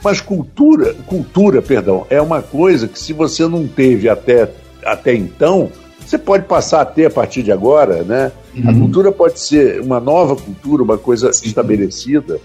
[0.02, 4.50] Mas cultura, cultura, perdão, é uma coisa que se você não teve até,
[4.84, 8.30] até então, você pode passar a ter a partir de agora, né?
[8.54, 8.70] Uhum.
[8.70, 11.46] A cultura pode ser uma nova cultura, uma coisa Sim.
[11.46, 12.38] estabelecida.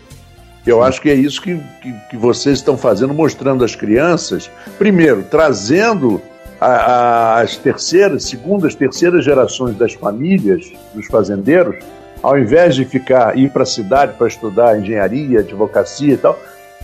[0.66, 5.24] Eu acho que é isso que, que, que, vocês estão fazendo, mostrando às crianças, primeiro,
[5.24, 6.22] trazendo
[6.60, 11.78] a, a, as terceiras, segundas, terceiras gerações das famílias, dos fazendeiros,
[12.22, 16.38] ao invés de ficar ir para a cidade para estudar engenharia, advocacia e tal,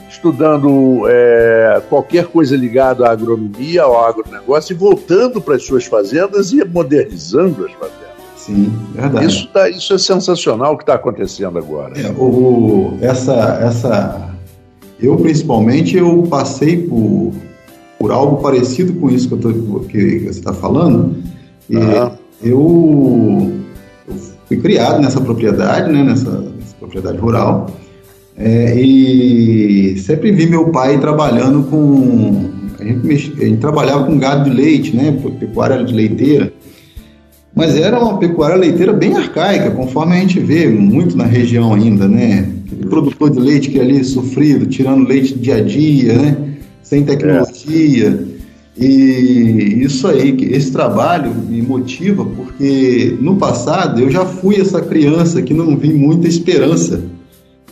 [0.09, 6.51] estudando é, qualquer coisa ligada à agronomia, ao agronegócio e voltando para as suas fazendas
[6.51, 8.05] e modernizando as fazendas.
[8.35, 9.25] Sim, verdade.
[9.25, 11.99] Isso, tá, isso é sensacional o que está acontecendo agora.
[11.99, 14.29] É, o, essa, essa,
[14.99, 17.33] eu principalmente eu passei por,
[17.97, 21.15] por algo parecido com isso que, eu tô, que você está falando.
[21.67, 22.11] E ah.
[22.43, 23.53] eu, eu,
[24.47, 27.67] fui criado nessa propriedade, né, nessa, nessa propriedade rural.
[28.37, 32.49] É, e sempre vi meu pai trabalhando com.
[32.79, 35.17] A gente, a gente, trabalhava com gado de leite, né?
[35.39, 36.51] Pecuária de leiteira.
[37.55, 42.05] Mas era uma pecuária leiteira bem arcaica, conforme a gente vê muito na região ainda,
[42.07, 42.49] né?
[42.65, 46.37] Aquele produtor de leite que é ali sofrido, tirando leite dia a dia, né?
[46.83, 48.27] Sem tecnologia.
[48.31, 48.35] É.
[48.77, 55.41] E isso aí, esse trabalho me motiva porque no passado eu já fui essa criança
[55.41, 57.01] que não vi muita esperança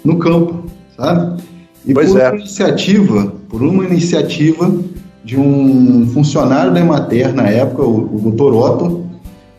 [0.03, 0.65] no campo,
[0.97, 1.41] sabe?
[1.85, 2.29] E pois por é.
[2.29, 4.73] uma iniciativa, por uma iniciativa
[5.23, 9.03] de um funcionário da Emater na época, o, o doutor Otto,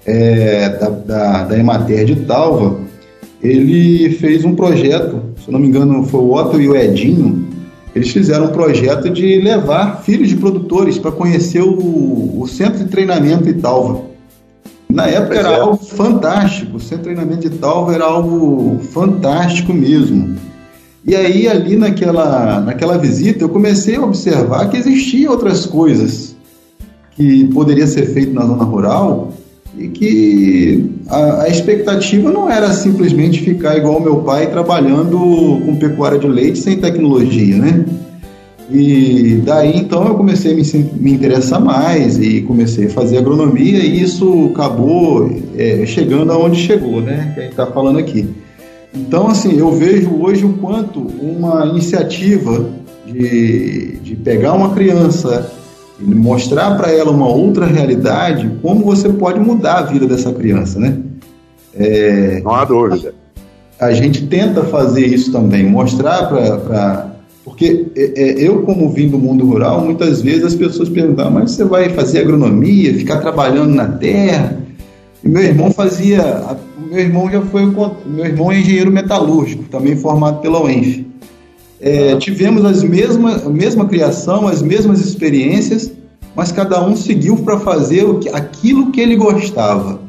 [0.07, 2.79] é, da, da, da Emater de Talva,
[3.43, 7.47] ele fez um projeto, se não me engano foi o Otto e o Edinho,
[7.95, 12.91] eles fizeram um projeto de levar filhos de produtores para conhecer o, o centro de
[12.91, 14.14] treinamento de Talva.
[14.95, 20.37] Na época era algo fantástico, o centro de treinamento de Talva era algo fantástico mesmo.
[21.05, 26.37] E aí, ali naquela, naquela visita, eu comecei a observar que existiam outras coisas
[27.17, 29.33] que poderia ser feito na zona rural
[29.77, 36.21] e que a, a, expectativa não era simplesmente ficar igual meu pai trabalhando com pecuária
[36.21, 37.85] de leite sem tecnologia, né?
[38.71, 40.63] E daí então eu comecei a me,
[40.99, 47.01] me interessar mais e comecei a fazer agronomia e isso acabou é, chegando aonde chegou,
[47.01, 47.33] né?
[47.35, 48.29] Que a gente está falando aqui.
[48.95, 52.65] Então, assim, eu vejo hoje o quanto uma iniciativa
[53.05, 55.51] de, de pegar uma criança
[56.01, 60.79] e mostrar para ela uma outra realidade, como você pode mudar a vida dessa criança,
[60.79, 60.97] né?
[61.77, 63.15] É, Não há dúvida.
[63.81, 67.14] A, a gente tenta fazer isso também, mostrar para
[67.45, 71.51] porque é, é, eu, como vim do mundo rural, muitas vezes as pessoas perguntam, mas
[71.51, 74.59] você vai fazer agronomia, ficar trabalhando na terra?
[75.23, 76.57] E meu irmão fazia.
[76.91, 77.67] Meu irmão já foi.
[78.07, 81.05] Meu irmão é engenheiro metalúrgico, também formado pela UENF.
[81.81, 85.93] É, tivemos as mesmas, a mesma criação, as mesmas experiências,
[86.35, 90.01] mas cada um seguiu para fazer o que, aquilo que ele gostava.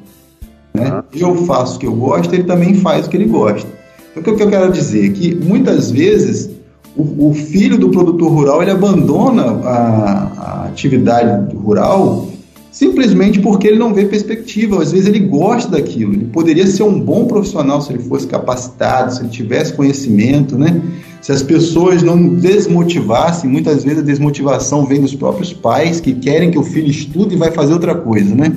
[0.73, 1.03] Né?
[1.13, 3.67] Eu faço o que eu gosto, ele também faz o que ele gosta.
[4.15, 5.11] Então, o que eu quero dizer?
[5.11, 6.54] Que muitas vezes
[6.95, 12.29] o, o, filho do produtor rural ele abandona a, a atividade rural
[12.75, 14.81] simplesmente porque ele não vê perspectiva.
[14.81, 16.13] Às vezes ele gosta daquilo.
[16.13, 20.81] Ele poderia ser um bom profissional se ele fosse capacitado, se ele tivesse conhecimento, né?
[21.21, 26.51] Se as pessoas não desmotivassem, muitas vezes a desmotivação vem dos próprios pais que querem
[26.51, 28.53] que o filho estude e vai fazer outra coisa, né?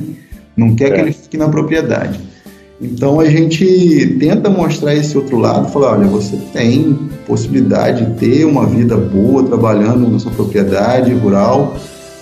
[0.56, 0.94] Não quer é.
[0.96, 2.18] que ele fique na propriedade.
[2.80, 8.44] Então a gente tenta mostrar esse outro lado, falar, olha, você tem possibilidade de ter
[8.44, 11.76] uma vida boa trabalhando na sua propriedade rural,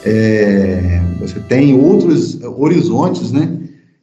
[0.04, 3.50] é, você tem outros horizontes, né?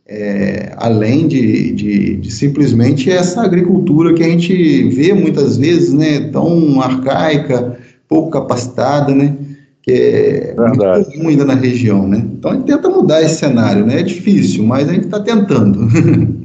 [0.06, 6.30] É, além de, de, de, simplesmente essa agricultura que a gente vê muitas vezes, né,
[6.30, 9.34] tão arcaica, pouco capacitada, né,
[9.82, 11.06] que é Verdade.
[11.06, 12.22] muito comum ainda na região, né.
[12.38, 15.88] Então a gente tenta mudar esse cenário, né, é difícil, mas a gente está tentando.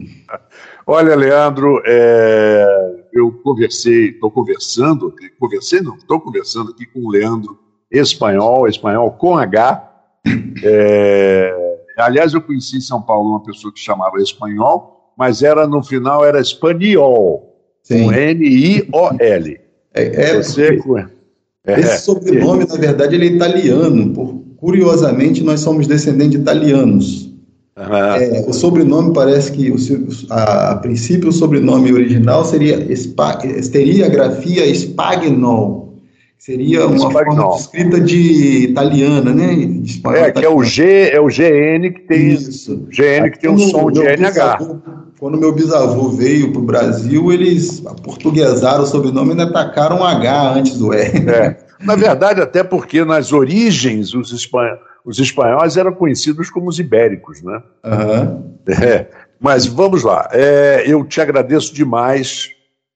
[0.91, 7.59] Olha, Leandro, é, eu conversei, estou conversando, conversei não, estou conversando aqui com o Leandro
[7.93, 9.85] espanhol, espanhol com H.
[10.65, 11.55] É,
[11.99, 16.25] aliás, eu conheci em São Paulo uma pessoa que chamava espanhol, mas era no final
[16.25, 17.55] era espanhol,
[17.87, 19.61] com N-I-O-L.
[19.93, 20.81] É, é, Você,
[21.67, 24.15] é, esse sobrenome, na verdade, ele é italiano.
[24.15, 27.28] Por, curiosamente, nós somos descendentes de italianos.
[27.79, 29.77] É, o sobrenome parece que, o,
[30.31, 32.85] a, a, princípio, o sobrenome original seria,
[33.71, 35.89] teria a grafia Spagnol,
[36.39, 37.37] Seria uma Espagnol.
[37.37, 39.55] forma de escrita de italiana, né?
[39.57, 42.87] De é, que é o G, é o GN que tem isso.
[42.91, 44.59] GN que tem um som de NH.
[45.19, 50.55] Quando meu bisavô veio para o Brasil, eles portuguesaram o sobrenome e atacaram um H
[50.55, 51.29] antes do R.
[51.29, 51.57] É.
[51.85, 57.43] Na verdade, até porque nas origens os, espanhóis, os espanhóis eram conhecidos como os ibéricos,
[57.43, 57.63] né?
[57.85, 58.59] Uhum.
[58.85, 59.07] É.
[59.41, 60.29] Mas vamos lá.
[60.33, 62.51] É, eu te agradeço demais.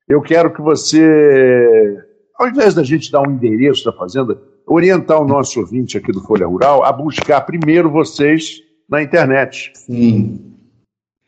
[0.09, 1.99] Eu quero que você
[2.43, 6.21] ao invés da gente dar um endereço da fazenda, orientar o nosso ouvinte aqui do
[6.21, 9.71] Folha Rural a buscar primeiro vocês na internet.
[9.75, 10.41] Sim.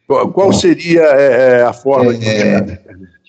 [0.09, 2.81] Qual, qual seria é, é a forma é, de internet?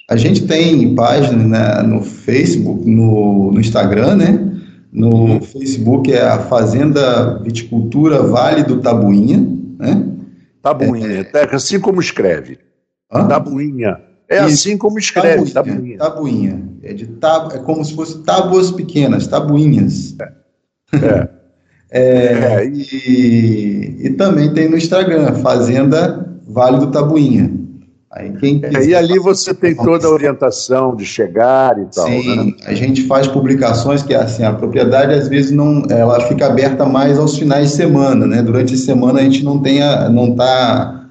[0.10, 4.55] A gente tem página né, no Facebook, no, no Instagram, né?
[4.96, 5.42] No uhum.
[5.42, 9.46] Facebook é a Fazenda Viticultura Vale do Tabuinha,
[9.78, 10.08] né?
[10.62, 12.60] Tabuinha, é, assim como escreve.
[13.12, 13.28] Hã?
[13.28, 14.00] Tabuinha.
[14.30, 14.46] É Isso.
[14.70, 15.98] assim como escreve, tabuinha.
[15.98, 16.64] Tabuinha.
[16.82, 20.16] É, de tab, é como se fosse tábuas pequenas, tabuinhas.
[20.94, 21.30] É.
[21.92, 27.52] é, é e, e, também tem no Instagram, Fazenda Vale do Tabuinha.
[28.16, 32.08] Aí é, e ali você tem toda a orientação de chegar e tal.
[32.08, 32.54] Sim, né?
[32.66, 37.20] a gente faz publicações que assim, a propriedade às vezes não, ela fica aberta mais
[37.20, 38.42] aos finais de semana, né?
[38.42, 39.82] Durante a semana a gente não tem
[40.14, 41.08] não está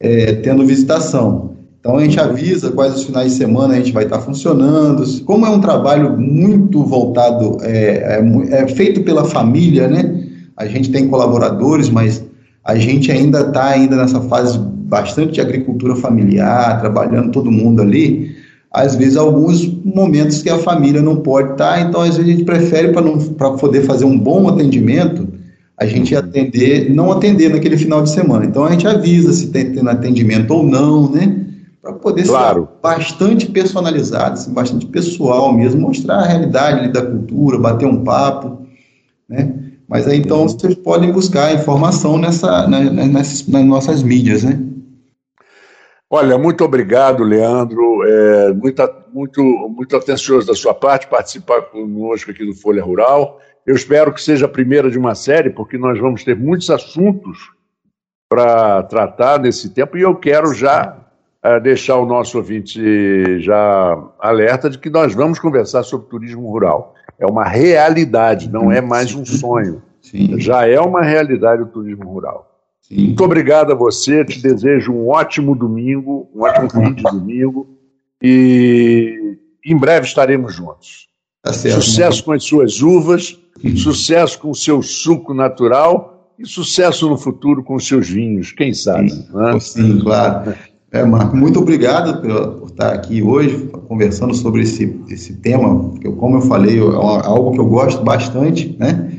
[0.00, 1.52] é, tendo visitação.
[1.78, 5.04] Então a gente avisa quais os finais de semana a gente vai estar funcionando.
[5.22, 10.24] Como é um trabalho muito voltado, é, é, é feito pela família, né?
[10.56, 12.24] A gente tem colaboradores, mas
[12.64, 18.36] a gente ainda está ainda nessa fase bastante agricultura familiar, trabalhando todo mundo ali.
[18.72, 22.44] Às vezes alguns momentos que a família não pode estar, então às vezes a gente
[22.44, 25.28] prefere para poder fazer um bom atendimento,
[25.76, 28.44] a gente atender, não atender naquele final de semana.
[28.44, 31.44] Então a gente avisa se tem tendo atendimento ou não, né?
[31.82, 32.62] para poder claro.
[32.62, 38.66] ser bastante personalizado, assim, bastante pessoal mesmo, mostrar a realidade da cultura, bater um papo,
[39.28, 39.54] né?
[39.88, 44.60] Mas aí então vocês podem buscar informação nessa, na, nessas, nas nossas mídias, né?
[46.10, 48.02] Olha, muito obrigado, Leandro.
[48.04, 53.38] É, muito, muito, muito atencioso da sua parte participar conosco aqui do Folha Rural.
[53.66, 57.50] Eu espero que seja a primeira de uma série, porque nós vamos ter muitos assuntos
[58.30, 60.96] para tratar nesse tempo e eu quero já
[61.42, 66.94] é, deixar o nosso ouvinte já alerta de que nós vamos conversar sobre turismo rural.
[67.18, 69.82] É uma realidade, não é mais um sonho.
[70.00, 70.38] Sim.
[70.40, 72.47] Já é uma realidade o turismo rural.
[72.88, 73.06] Sim.
[73.06, 77.68] Muito obrigado a você, te desejo um ótimo domingo, um ótimo fim de domingo
[78.22, 81.08] e em breve estaremos juntos.
[81.42, 83.38] Tá certo, sucesso com as suas uvas,
[83.76, 88.72] sucesso com o seu suco natural e sucesso no futuro com os seus vinhos, quem
[88.72, 89.10] sabe.
[89.10, 89.60] Sim, né?
[89.60, 90.54] Sim claro.
[90.90, 96.10] É, Marco, muito obrigado por, por, estar aqui hoje conversando sobre esse, esse tema, porque,
[96.12, 99.12] como eu falei, é algo que eu gosto bastante, né?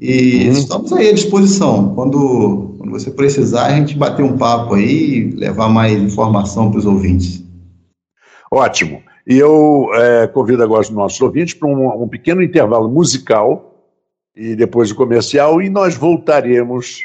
[0.00, 0.52] E uhum.
[0.52, 1.94] estamos aí à disposição.
[1.94, 6.80] Quando, quando você precisar, a gente bater um papo aí e levar mais informação para
[6.80, 7.40] os ouvintes.
[8.50, 9.00] Ótimo.
[9.24, 13.88] E eu é, convido agora os nossos ouvintes para um, um pequeno intervalo musical
[14.34, 17.04] e depois o comercial, e nós voltaremos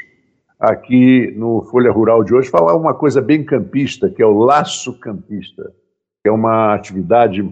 [0.59, 4.97] aqui no Folha Rural de hoje, falar uma coisa bem campista, que é o laço
[4.99, 5.71] campista,
[6.23, 7.47] que é uma atividade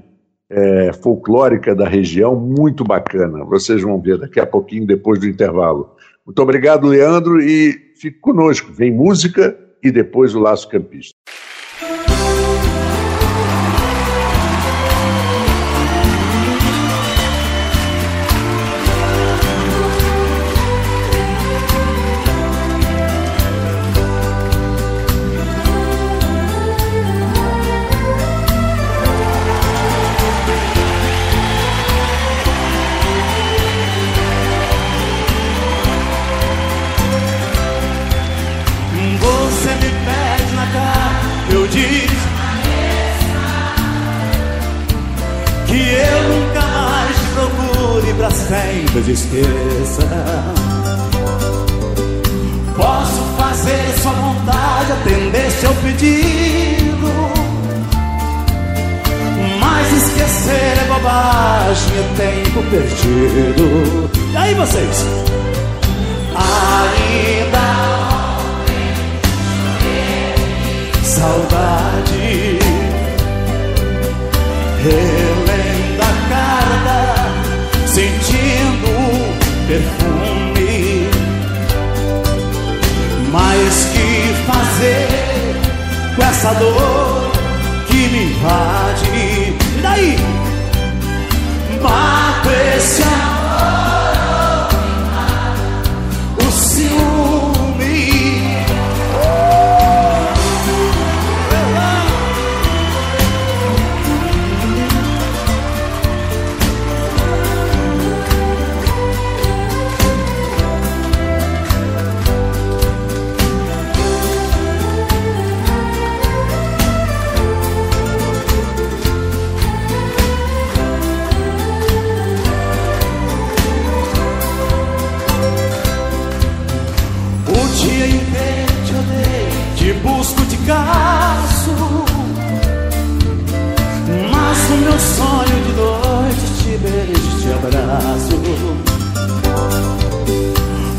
[0.50, 3.46] é, folclórica da região, muito bacana.
[3.46, 5.92] Vocês vão ver daqui a pouquinho, depois do intervalo.
[6.26, 8.72] Muito obrigado, Leandro, e fique conosco.
[8.72, 11.15] Vem música e depois o Laço Campista.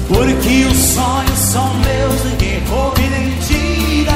[0.09, 4.13] Porque os sonhos são meus, ninguém rouba nem tira.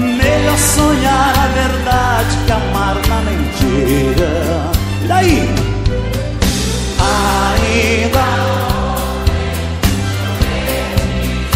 [0.00, 4.72] Melhor sonhar a verdade que amar na mentira.
[5.02, 5.54] E daí?
[6.98, 8.24] Ainda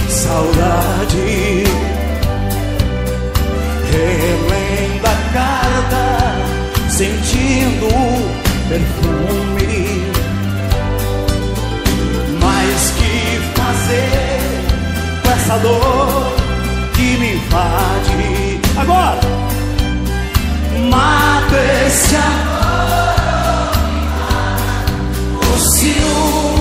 [0.09, 0.98] saudade
[7.79, 7.89] sentindo
[8.69, 9.69] perfume
[13.55, 14.41] fazer
[15.23, 16.33] com essa dor
[16.95, 18.61] que me invade?
[18.79, 19.21] Agora,
[20.91, 21.57] mata
[21.87, 22.59] esse amor,
[25.41, 26.58] o ciúme.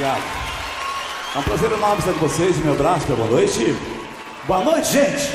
[0.00, 0.22] Obrigado.
[1.34, 2.56] É um prazer enorme estar com vocês.
[2.64, 3.76] Meu abraço, boa noite.
[4.46, 5.28] Boa noite, gente.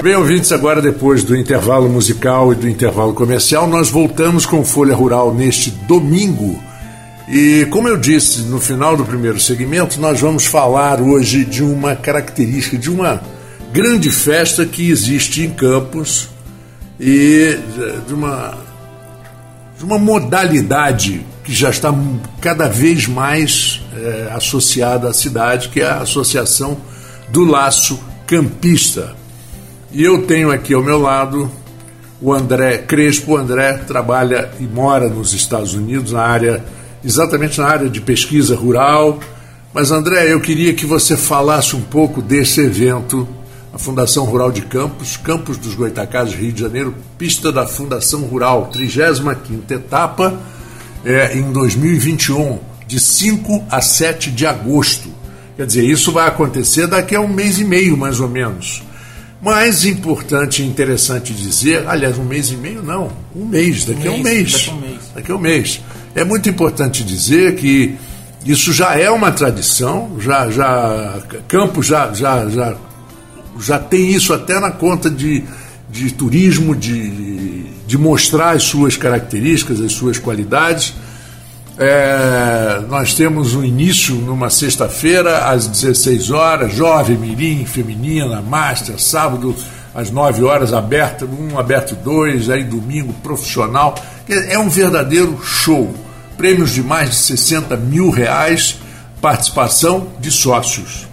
[0.00, 4.94] Bem, ouvintes, agora depois do intervalo musical e do intervalo comercial, nós voltamos com Folha
[4.94, 6.62] Rural neste domingo.
[7.28, 11.96] E como eu disse no final do primeiro segmento, nós vamos falar hoje de uma
[11.96, 13.20] característica, de uma
[13.72, 16.28] grande festa que existe em Campos,
[17.00, 17.58] e
[18.06, 18.58] de uma,
[19.78, 21.92] de uma modalidade que já está
[22.42, 26.76] cada vez mais é, associada à cidade, que é a Associação
[27.30, 29.16] do Laço Campista.
[29.90, 31.50] E eu tenho aqui ao meu lado
[32.20, 33.32] o André Crespo.
[33.32, 36.62] O André trabalha e mora nos Estados Unidos, na área,
[37.02, 39.18] exatamente na área de pesquisa rural.
[39.72, 43.26] Mas, André, eu queria que você falasse um pouco desse evento
[43.72, 48.70] a Fundação Rural de Campos, Campos dos Goitacazes, Rio de Janeiro, pista da Fundação Rural,
[48.74, 50.38] 35ª etapa,
[51.04, 55.08] é, em 2021, de 5 a 7 de agosto.
[55.56, 58.82] Quer dizer, isso vai acontecer daqui a um mês e meio, mais ou menos.
[59.40, 64.10] Mais importante e interessante dizer, aliás, um mês e meio não, um mês, daqui a
[64.10, 64.52] um mês.
[64.52, 65.00] Daqui a um mês.
[65.14, 65.80] Daqui a um mês.
[66.14, 67.96] É muito importante dizer que
[68.44, 72.76] isso já é uma tradição, já, já Campos já, já, já
[73.62, 75.44] já tem isso até na conta de,
[75.90, 80.94] de turismo, de, de mostrar as suas características, as suas qualidades.
[81.78, 89.56] É, nós temos um início numa sexta-feira, às 16 horas, jovem, mirim, feminina, master, sábado
[89.94, 93.94] às 9 horas, aberto um, aberto dois, aí domingo, profissional.
[94.28, 95.92] É um verdadeiro show.
[96.36, 98.78] Prêmios de mais de 60 mil reais,
[99.20, 101.09] participação de sócios.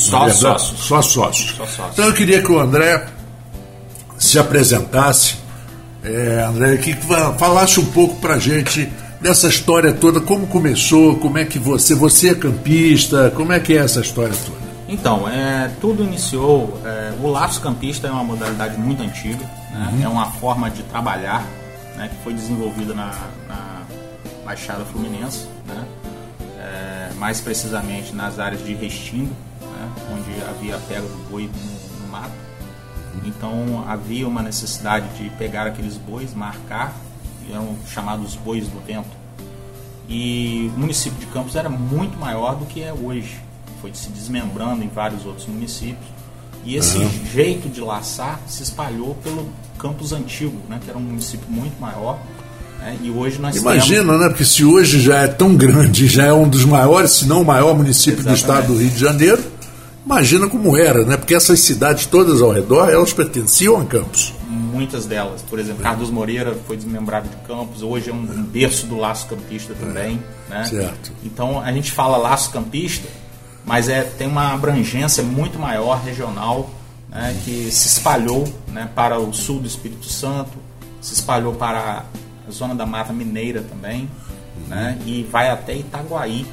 [0.00, 0.80] Só sócios.
[0.80, 1.50] Só sócios.
[1.56, 1.92] Só sócios.
[1.92, 3.06] Então eu queria que o André
[4.18, 5.36] se apresentasse,
[6.02, 6.94] é, André, que
[7.38, 8.90] falasse um pouco para gente
[9.20, 13.74] dessa história toda, como começou, como é que você, você é campista, como é que
[13.74, 14.58] é essa história toda?
[14.88, 19.90] Então, é, tudo iniciou, é, o laço campista é uma modalidade muito antiga, né?
[19.92, 20.04] uhum.
[20.04, 21.46] é uma forma de trabalhar
[21.96, 23.12] né, que foi desenvolvida na,
[23.46, 23.82] na
[24.44, 25.84] Baixada Fluminense, né?
[26.58, 29.32] é, mais precisamente nas áreas de Restinga,
[29.80, 29.92] né?
[30.12, 32.32] onde havia pega do boi no, no mato.
[33.24, 36.94] Então havia uma necessidade de pegar aqueles bois, marcar
[37.52, 39.08] eram chamados bois do vento.
[40.08, 43.38] E o município de Campos era muito maior do que é hoje.
[43.80, 46.06] Foi se desmembrando em vários outros municípios.
[46.64, 47.10] E esse uhum.
[47.32, 52.18] jeito de laçar se espalhou pelo Campos Antigo, né, que era um município muito maior.
[52.80, 54.20] Né, e hoje nós Imagina, temos...
[54.20, 54.28] né?
[54.28, 57.44] Porque se hoje já é tão grande, já é um dos maiores, se não o
[57.44, 58.36] maior município Exatamente.
[58.36, 59.42] do estado do Rio de Janeiro,
[60.04, 61.16] imagina como era, né?
[61.16, 64.32] Porque essas cidades todas ao redor, elas pertenciam a Campos
[64.80, 65.42] muitas delas.
[65.42, 69.26] Por exemplo, Carlos Moreira foi desmembrado de Campos, hoje é um, um berço do laço
[69.26, 70.22] campista também.
[70.48, 70.64] É, né?
[70.64, 71.12] Certo.
[71.22, 73.06] Então a gente fala laço campista,
[73.64, 76.70] mas é, tem uma abrangência muito maior regional
[77.10, 80.56] né, que se espalhou né, para o sul do Espírito Santo,
[81.00, 82.04] se espalhou para
[82.48, 84.08] a zona da Mata Mineira também,
[84.66, 86.46] né, e vai até Itaguaí,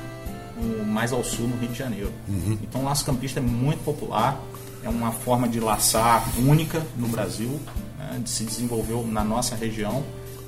[0.85, 2.11] mais ao sul, no Rio de Janeiro.
[2.27, 2.57] Uhum.
[2.61, 4.39] Então o laço campista é muito popular,
[4.83, 7.59] é uma forma de laçar única no Brasil,
[7.97, 10.03] né, se desenvolveu na nossa região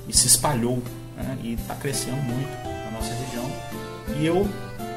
[0.08, 0.82] e se espalhou
[1.16, 3.44] né, e está crescendo muito na nossa região.
[4.18, 4.48] E eu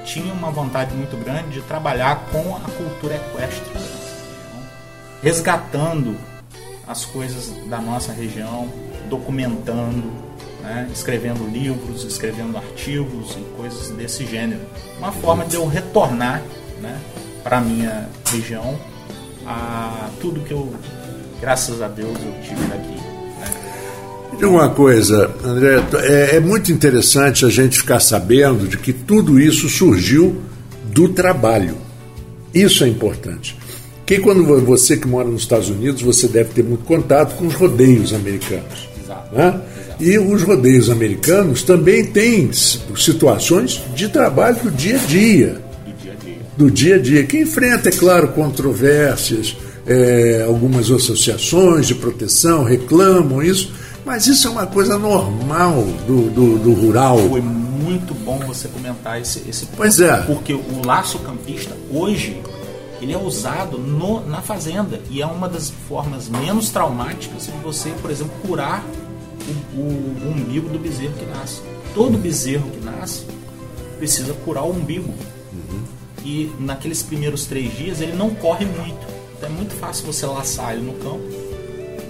[0.05, 3.71] tinha uma vontade muito grande de trabalhar com a cultura equestre,
[5.21, 6.17] resgatando
[6.87, 8.67] as coisas da nossa região,
[9.09, 10.22] documentando,
[10.63, 14.61] né, escrevendo livros, escrevendo artigos e coisas desse gênero.
[14.97, 16.41] Uma forma de eu retornar
[16.81, 16.97] né,
[17.43, 18.79] para a minha região
[19.45, 20.73] a tudo que eu
[21.41, 22.95] graças a Deus eu tive daqui.
[22.95, 24.37] Né?
[24.39, 29.37] De uma coisa, André, é, é muito interessante a gente ficar sabendo de que tudo
[29.37, 30.41] isso surgiu
[30.85, 31.77] do trabalho.
[32.53, 33.57] Isso é importante.
[34.05, 37.53] Que quando você que mora nos Estados Unidos, você deve ter muito contato com os
[37.53, 38.92] rodeios americanos.
[39.33, 39.61] Né?
[39.99, 45.61] E os rodeios americanos também têm situações de trabalho do dia a dia.
[45.85, 46.37] Do dia a dia.
[46.57, 49.55] Do dia a dia, que enfrenta, é claro, controvérsias,
[49.85, 53.71] é, algumas associações de proteção reclamam isso,
[54.05, 57.17] mas isso é uma coisa normal do, do, do rural.
[57.29, 59.77] Foi muito bom você comentar esse, esse ponto.
[59.77, 60.21] Pois é.
[60.21, 62.41] Porque o laço campista, hoje,
[63.01, 67.89] ele é usado no, na fazenda e é uma das formas menos traumáticas de você,
[68.01, 68.83] por exemplo, curar
[69.47, 71.61] o, o, o umbigo do bezerro que nasce.
[71.93, 73.25] Todo bezerro que nasce
[73.97, 75.13] precisa curar o umbigo.
[75.53, 75.83] Uhum.
[76.25, 80.83] E naqueles primeiros três dias ele não corre muito é muito fácil você laçar ele
[80.83, 81.23] no campo,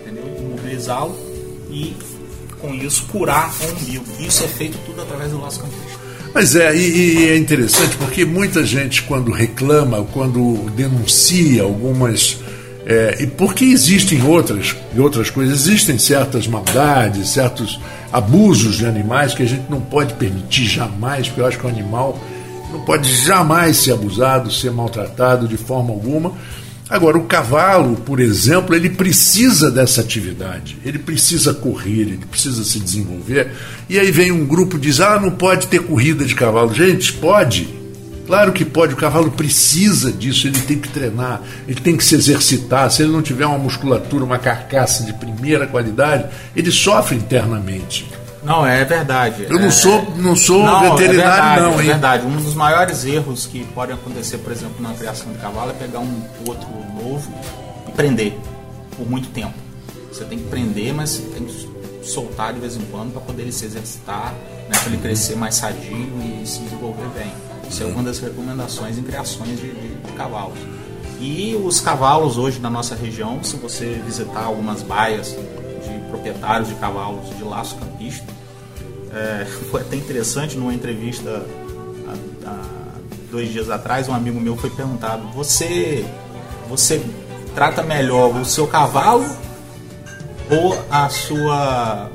[0.01, 0.23] entendeu?
[0.39, 1.15] Imobilizá-lo
[1.69, 1.95] e
[2.59, 4.05] com isso curar o umbigo.
[4.19, 6.03] Isso é feito tudo através do laço campista.
[6.33, 12.37] Mas é, e, e, é interessante porque muita gente quando reclama, quando denuncia algumas.
[12.85, 17.79] É, e porque existem outras, outras coisas, existem certas maldades, certos
[18.11, 21.69] abusos de animais que a gente não pode permitir jamais, porque eu acho que o
[21.69, 22.19] animal
[22.71, 26.33] não pode jamais ser abusado, ser maltratado de forma alguma.
[26.89, 32.79] Agora, o cavalo, por exemplo, ele precisa dessa atividade, ele precisa correr, ele precisa se
[32.79, 33.51] desenvolver.
[33.89, 36.73] E aí vem um grupo e diz: ah, não pode ter corrida de cavalo.
[36.73, 37.82] Gente, pode.
[38.25, 42.15] Claro que pode, o cavalo precisa disso, ele tem que treinar, ele tem que se
[42.15, 42.89] exercitar.
[42.89, 48.09] Se ele não tiver uma musculatura, uma carcaça de primeira qualidade, ele sofre internamente.
[48.43, 49.47] Não, é verdade.
[49.49, 51.79] Eu não sou, não sou não, veterinário, é verdade, não, hein?
[51.79, 52.25] É verdade.
[52.25, 55.99] Um dos maiores erros que podem acontecer, por exemplo, na criação de cavalo é pegar
[55.99, 57.33] um outro novo
[57.87, 58.37] e prender
[58.97, 59.53] por muito tempo.
[60.11, 61.69] Você tem que prender, mas tem que
[62.03, 64.33] soltar de vez em quando para poder ele se exercitar,
[64.69, 67.31] né, para ele crescer mais sadio e se desenvolver bem.
[67.73, 70.59] Isso é uma das recomendações em criações de, de, de cavalos.
[71.19, 76.75] E os cavalos hoje na nossa região, se você visitar algumas baias de proprietários de
[76.75, 78.27] cavalos de laço campista,
[79.11, 81.43] é, foi até interessante numa entrevista
[82.07, 82.65] há, há,
[83.31, 86.05] dois dias atrás, um amigo meu foi perguntado: você,
[86.69, 87.03] você
[87.55, 89.25] trata melhor o seu cavalo
[90.51, 92.11] ou a sua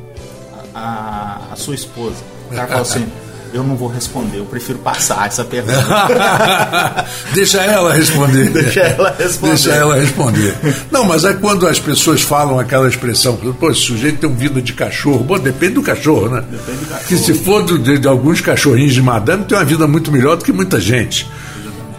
[0.72, 2.22] a, a sua esposa?
[2.48, 3.10] O cara falou assim:
[3.52, 5.78] Eu não vou responder, eu prefiro passar essa pergunta.
[7.32, 8.50] Deixa ela responder.
[8.52, 9.54] Deixa ela responder.
[9.54, 10.54] Deixa ela responder.
[10.90, 14.60] Não, mas é quando as pessoas falam aquela expressão, pô, esse sujeito tem um vida
[14.60, 15.24] de cachorro.
[15.24, 16.44] Bom, depende do cachorro, né?
[16.50, 17.08] Depende do cachorro.
[17.08, 20.44] Que se for de, de alguns cachorrinhos de madame, tem uma vida muito melhor do
[20.44, 21.26] que muita gente.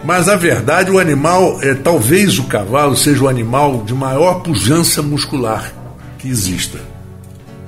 [0.04, 5.02] Mas a verdade, o animal, é, talvez o cavalo seja o animal de maior pujança
[5.02, 5.72] muscular
[6.18, 6.78] que exista.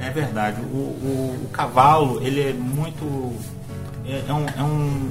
[0.00, 0.56] É verdade.
[0.72, 3.32] O, o- o cavalo, ele é muito.
[4.06, 5.10] É, é um, é, um,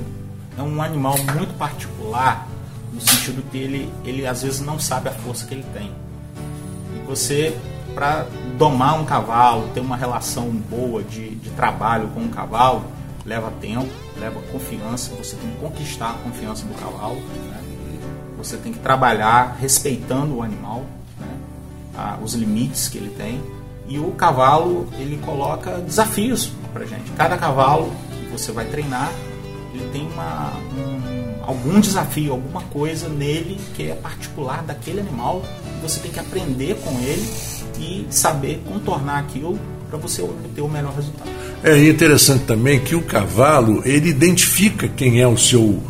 [0.57, 2.47] é um animal muito particular,
[2.91, 5.91] no sentido que ele, ele às vezes não sabe a força que ele tem.
[6.95, 7.57] E você,
[7.95, 8.25] para
[8.57, 12.83] domar um cavalo, ter uma relação boa de, de trabalho com um cavalo,
[13.25, 13.89] leva tempo,
[14.19, 17.15] leva confiança, você tem que conquistar a confiança do cavalo.
[17.15, 17.61] né?
[18.37, 20.83] Você tem que trabalhar respeitando o animal,
[21.19, 21.27] né?
[21.95, 23.41] Ah, os limites que ele tem.
[23.87, 27.11] E o cavalo, ele coloca desafios pra gente.
[27.11, 27.91] Cada cavalo
[28.32, 29.11] você vai treinar,
[29.73, 35.43] ele tem uma, um- algum desafio, alguma coisa nele que é particular daquele animal.
[35.82, 37.25] Você tem que aprender com ele
[37.79, 39.59] e saber contornar aquilo
[39.89, 41.29] para você obter o melhor resultado.
[41.63, 45.82] É interessante também que o cavalo ele identifica quem é o seu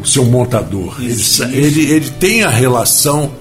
[0.00, 0.94] o seu montador.
[1.00, 1.56] Ele, Isso, sa- isso.
[1.56, 3.32] ele, ele tem a relação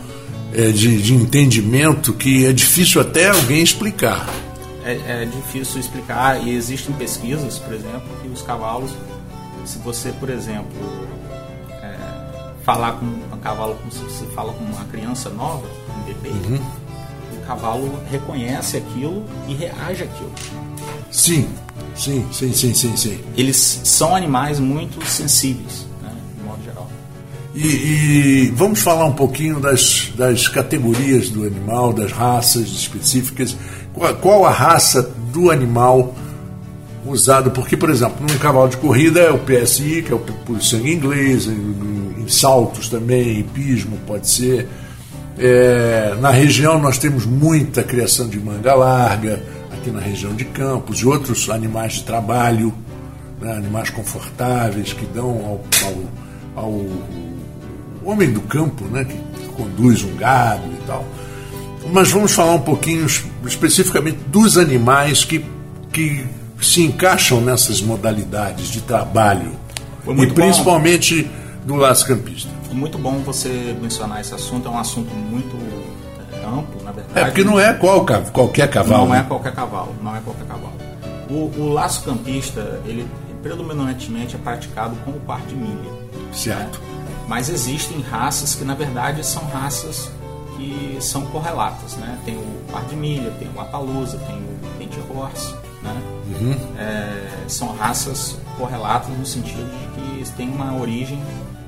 [0.54, 4.28] é, de, de entendimento que é difícil até alguém explicar.
[4.88, 8.92] É, é difícil explicar e existem pesquisas, por exemplo, que os cavalos,
[9.66, 10.72] se você, por exemplo,
[11.84, 11.98] é,
[12.64, 15.68] falar com um cavalo como se você fala com uma criança nova,
[16.00, 16.32] um bebê,
[17.36, 20.32] o cavalo reconhece aquilo e reage àquilo.
[21.12, 21.50] Sim,
[21.94, 23.20] sim, sim, sim, sim, sim.
[23.36, 26.90] Eles são animais muito sensíveis, né, de modo geral.
[27.54, 33.58] E, e vamos falar um pouquinho das, das categorias do animal, das raças específicas.
[34.22, 35.02] Qual, a raça
[35.34, 36.14] do animal
[37.06, 37.52] usado?
[37.52, 41.48] Porque, por exemplo, num cavalo de corrida é o PSI, que é o sangue inglês,
[41.48, 44.68] em, em saltos também, hipismo pode ser.
[45.40, 49.42] É, na região nós temos muita criação de manga larga,
[49.72, 52.74] aqui na região de Campos, e outros animais de trabalho,
[53.40, 55.64] né, animais confortáveis que dão ao,
[56.56, 56.86] ao, ao
[58.04, 61.06] homem do campo, né, que conduz um gado e tal.
[61.92, 65.46] Mas vamos falar um pouquinho es- especificamente dos animais que,
[65.92, 66.26] que
[66.62, 69.52] se encaixam nessas modalidades de trabalho.
[70.06, 70.36] E muito bom.
[70.42, 71.30] principalmente
[71.66, 72.50] do laço campista.
[72.70, 75.56] É muito bom você mencionar esse assunto, é um assunto muito
[76.34, 77.20] é, amplo, na verdade.
[77.20, 79.08] É porque não é qual, qualquer cavalo.
[79.08, 79.26] Não é né?
[79.28, 80.74] qualquer cavalo, não é qualquer cavalo.
[81.30, 83.06] O, o laço campista, ele
[83.44, 85.92] predominantemente é praticado com o par de milha.
[86.34, 86.80] Certo.
[87.28, 90.10] Mas existem raças que, na verdade, são raças
[90.58, 92.18] que são correlatas, né?
[92.26, 95.54] Tem o par de milha, tem o Appaloosa, tem o Paint Horse,
[95.84, 95.96] né?
[96.78, 101.18] É, são raças correlatas no sentido de que tem uma origem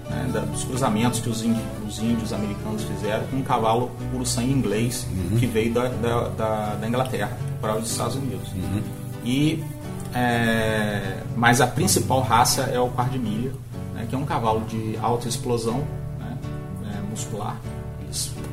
[0.09, 4.25] né, da- dos cruzamentos que os índios, os índios americanos fizeram com um cavalo puro
[4.25, 5.05] sangue inglês
[5.39, 8.49] que veio da, da, da- Inglaterra para os Estados Unidos.
[9.23, 9.63] E,
[10.15, 13.51] é, mas a principal raça é o par de milha,
[13.93, 15.83] né, que é um cavalo de alta explosão
[16.19, 16.37] né,
[16.91, 17.55] é, muscular.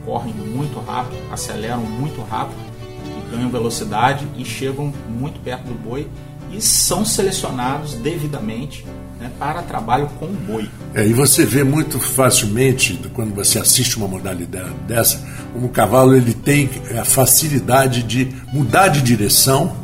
[0.07, 2.57] Correm muito rápido, aceleram muito rápido,
[3.05, 6.09] e ganham velocidade e chegam muito perto do boi
[6.51, 8.87] e são selecionados devidamente
[9.21, 10.69] né, para trabalho com o boi.
[10.95, 16.15] É, e você vê muito facilmente, quando você assiste uma modalidade dessa, como o cavalo
[16.15, 19.77] ele tem a facilidade de mudar de direção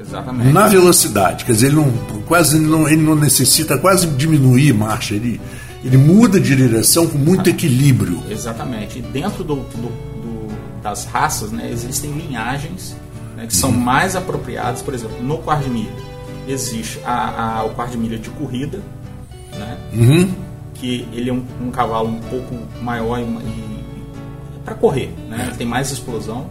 [0.00, 0.52] Exatamente.
[0.52, 1.44] na velocidade.
[1.44, 1.92] Quer dizer, ele não,
[2.26, 5.40] quase ele não, ele não necessita quase diminuir marcha, ele,
[5.84, 8.22] ele muda de direção com muito equilíbrio.
[8.30, 8.98] Exatamente.
[8.98, 12.96] E dentro do, do- do- das raças, né, existem linhagens
[13.36, 14.82] né, que são mais apropriadas.
[14.82, 15.90] Por exemplo, no quarto de milha
[16.48, 18.80] existe a, a- o quarto de milha de corrida,
[19.58, 19.78] né,
[20.74, 23.24] que ele é um, um cavalo um pouco maior e,
[24.64, 26.46] para correr, né, ele tem mais explosão.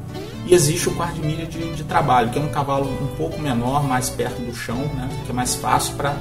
[0.48, 3.40] E existe o quarto de milha de, de trabalho, que é um cavalo um pouco
[3.40, 6.16] menor, mais perto do chão, né, que é mais fácil para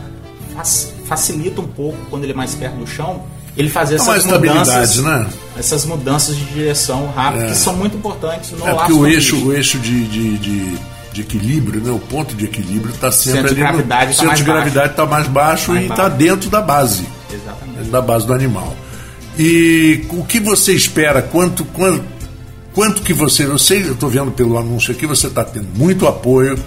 [1.04, 3.24] facilita um pouco quando ele é mais perto do chão
[3.56, 5.26] ele fazer essas mudanças, né?
[5.58, 7.48] essas mudanças de direção rápida É.
[7.48, 10.78] que são muito importantes no É porque o eixo, o eixo de, de, de,
[11.12, 14.38] de equilíbrio, né, o ponto de equilíbrio está sempre Centro ali gravidade tá centro mais
[14.38, 17.04] de gravidade está mais baixo Mais e está dentro da base.
[17.32, 17.90] Exatamente.
[17.90, 18.76] da base do animal.
[19.36, 21.20] E o que você espera?
[21.20, 22.04] Quanto, quanto,
[22.72, 23.44] quanto que você.
[23.44, 26.58] Eu sei, eu estou vendo pelo anúncio aqui, você está tendo muito apoio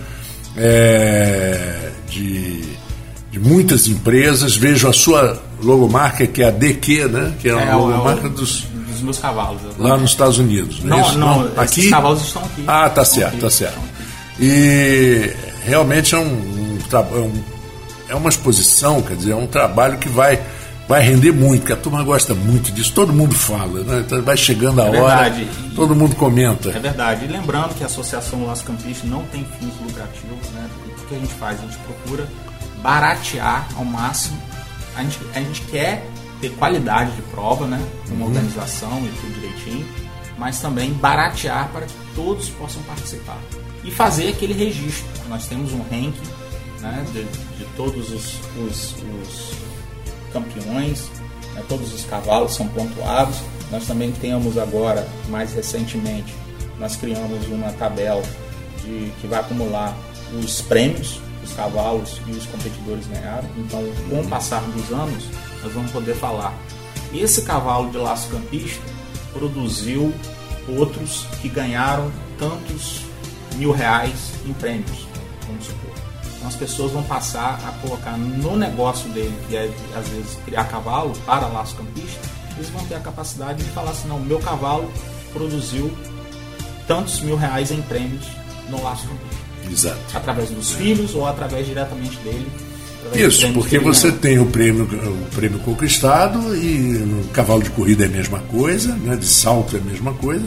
[0.55, 2.63] é, de,
[3.31, 4.55] de muitas empresas.
[4.55, 7.33] Vejo a sua logomarca, que é a DQ, né?
[7.41, 8.61] Que é a É, logomarca é o- dos.
[8.63, 9.61] dos meus cavalos.
[9.79, 11.89] Lá nos Estados Unidos, não, é Não, não, esses aqui.
[11.89, 12.63] cavalos estão aqui.
[12.67, 13.79] Ah, tá certo, aqui, tá certo.
[14.39, 15.31] E
[15.63, 17.43] realmente é um, um, é um,
[18.09, 20.41] é uma exposição, quer dizer, é um trabalho que vai
[20.89, 24.03] vai render muito, porque a turma gosta muito disso, todo mundo fala, né?
[24.05, 25.33] Então vai chegando a é hora,
[25.73, 26.69] todo mundo comenta.
[26.69, 27.23] É verdade.
[27.23, 30.67] E lembrando que a Associação Las Campistas não tem fins lucrativos, né?
[31.01, 31.57] O que a gente faz?
[31.59, 32.27] A gente procura
[32.81, 34.41] baratear ao máximo.
[34.95, 36.05] A gente, a gente quer
[36.39, 37.79] ter qualidade de prova, né?
[38.07, 38.27] Uma uhum.
[38.27, 39.87] organização e tudo direitinho,
[40.37, 43.39] mas também baratear para que todos possam participar.
[43.83, 45.05] E fazer aquele registro.
[45.29, 46.13] Nós temos um ranking
[46.81, 47.23] né, de,
[47.57, 49.53] de todos os, os, os
[50.33, 51.09] campeões,
[51.53, 53.37] né, todos os cavalos são pontuados.
[53.71, 56.33] Nós também temos agora, mais recentemente,
[56.77, 58.23] nós criamos uma tabela
[58.83, 59.95] de, que vai acumular
[60.33, 63.49] os prêmios os cavalos e os competidores ganharam.
[63.57, 65.25] Então, com o passar dos anos,
[65.63, 66.53] nós vamos poder falar.
[67.13, 68.81] Esse cavalo de laço campista
[69.33, 70.13] produziu
[70.67, 73.01] outros que ganharam tantos
[73.55, 75.07] mil reais em prêmios,
[75.45, 75.91] vamos supor.
[76.35, 80.65] Então as pessoas vão passar a colocar no negócio dele, que é às vezes criar
[80.65, 82.19] cavalo para laço campista,
[82.55, 84.91] eles vão ter a capacidade de falar assim, não, meu cavalo
[85.33, 85.95] produziu
[86.87, 88.25] tantos mil reais em prêmios
[88.69, 89.40] no laço campista.
[89.71, 89.99] Exato.
[90.13, 92.47] Através dos filhos ou através diretamente dele
[93.15, 96.69] isso, porque você tem o prêmio, o prêmio conquistado e
[96.99, 100.45] no cavalo de corrida é a mesma coisa, né, de salto é a mesma coisa,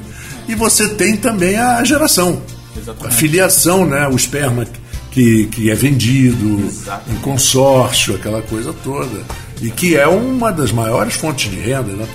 [0.49, 2.41] e você tem também a geração,
[2.77, 3.07] Exatamente.
[3.07, 4.67] a filiação, né, o esperma
[5.11, 7.11] que, que é vendido Exatamente.
[7.13, 9.23] em consórcio, aquela coisa toda,
[9.61, 12.07] e que é uma das maiores fontes de renda, né.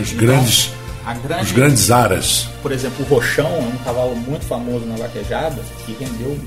[0.00, 2.48] Os grandes, então, grande, os grandes aras.
[2.62, 6.38] Por exemplo, o Rochão é um cavalo muito famoso na vaquejada que rendeu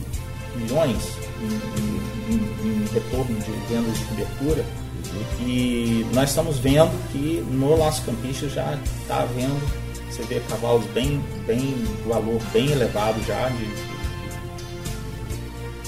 [0.55, 0.97] milhões
[1.41, 4.65] em, em retorno de vendas de cobertura.
[5.41, 9.59] E nós estamos vendo que no Laço Campista já está havendo,
[10.09, 13.99] você vê cavalos bem, bem, valor bem elevado já de, de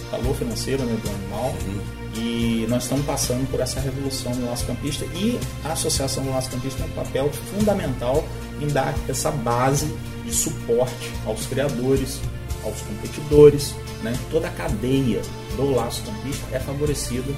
[0.09, 1.53] valor financeiro né, do animal.
[1.67, 2.00] Uhum.
[2.15, 6.49] E nós estamos passando por essa revolução no Laço Campista e a Associação do Laço
[6.49, 8.23] Campista tem um papel fundamental
[8.59, 9.87] em dar essa base
[10.25, 12.19] de suporte aos criadores,
[12.63, 14.13] aos competidores, né?
[14.29, 15.21] toda a cadeia
[15.55, 17.31] do laço campista é favorecida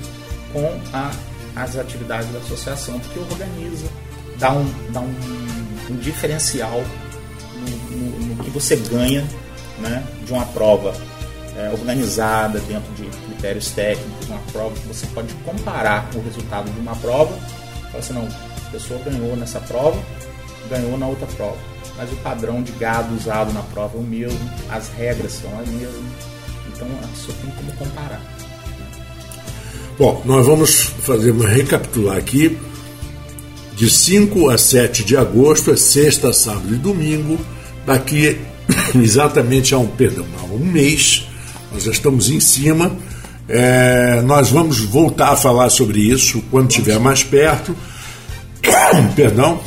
[0.51, 1.11] com a,
[1.55, 3.87] as atividades da associação, porque organiza,
[4.37, 5.15] dá um, dá um,
[5.89, 6.83] um diferencial
[7.55, 9.25] no, no, no, que você ganha
[9.79, 10.93] né, de uma prova
[11.55, 16.79] é, organizada dentro de critérios técnicos, uma prova que você pode comparar o resultado de
[16.79, 17.35] uma prova,
[17.91, 20.01] falar assim, não, a pessoa ganhou nessa prova,
[20.69, 21.57] ganhou na outra prova.
[21.95, 24.39] Mas o padrão de gado usado na prova é o mesmo,
[24.69, 26.03] as regras são as mesmas,
[26.67, 28.21] então a pessoa tem como comparar.
[29.97, 32.57] Bom, nós vamos fazer uma recapitular aqui.
[33.75, 37.39] De 5 a 7 de agosto é sexta, sábado e domingo.
[37.85, 38.39] Daqui
[38.95, 41.27] exatamente a um, perdão, a um mês,
[41.73, 42.95] nós já estamos em cima.
[43.49, 47.75] É, nós vamos voltar a falar sobre isso quando estiver mais perto.
[49.15, 49.59] perdão.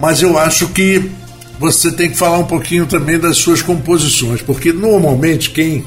[0.00, 1.10] Mas eu acho que
[1.58, 5.84] você tem que falar um pouquinho também das suas composições, porque normalmente quem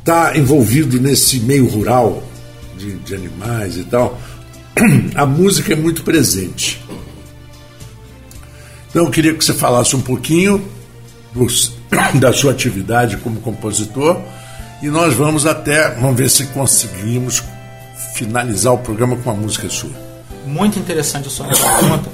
[0.00, 2.22] está envolvido nesse meio rural
[2.76, 4.20] de, de, animais e tal,
[5.14, 6.80] a música é muito presente.
[8.88, 10.64] Então eu queria que você falasse um pouquinho
[11.34, 11.77] dos,
[12.18, 14.20] da sua atividade como compositor
[14.82, 17.42] e nós vamos até, vamos ver se conseguimos
[18.14, 19.90] finalizar o programa com uma música sua.
[20.46, 22.10] Muito interessante a sua pergunta.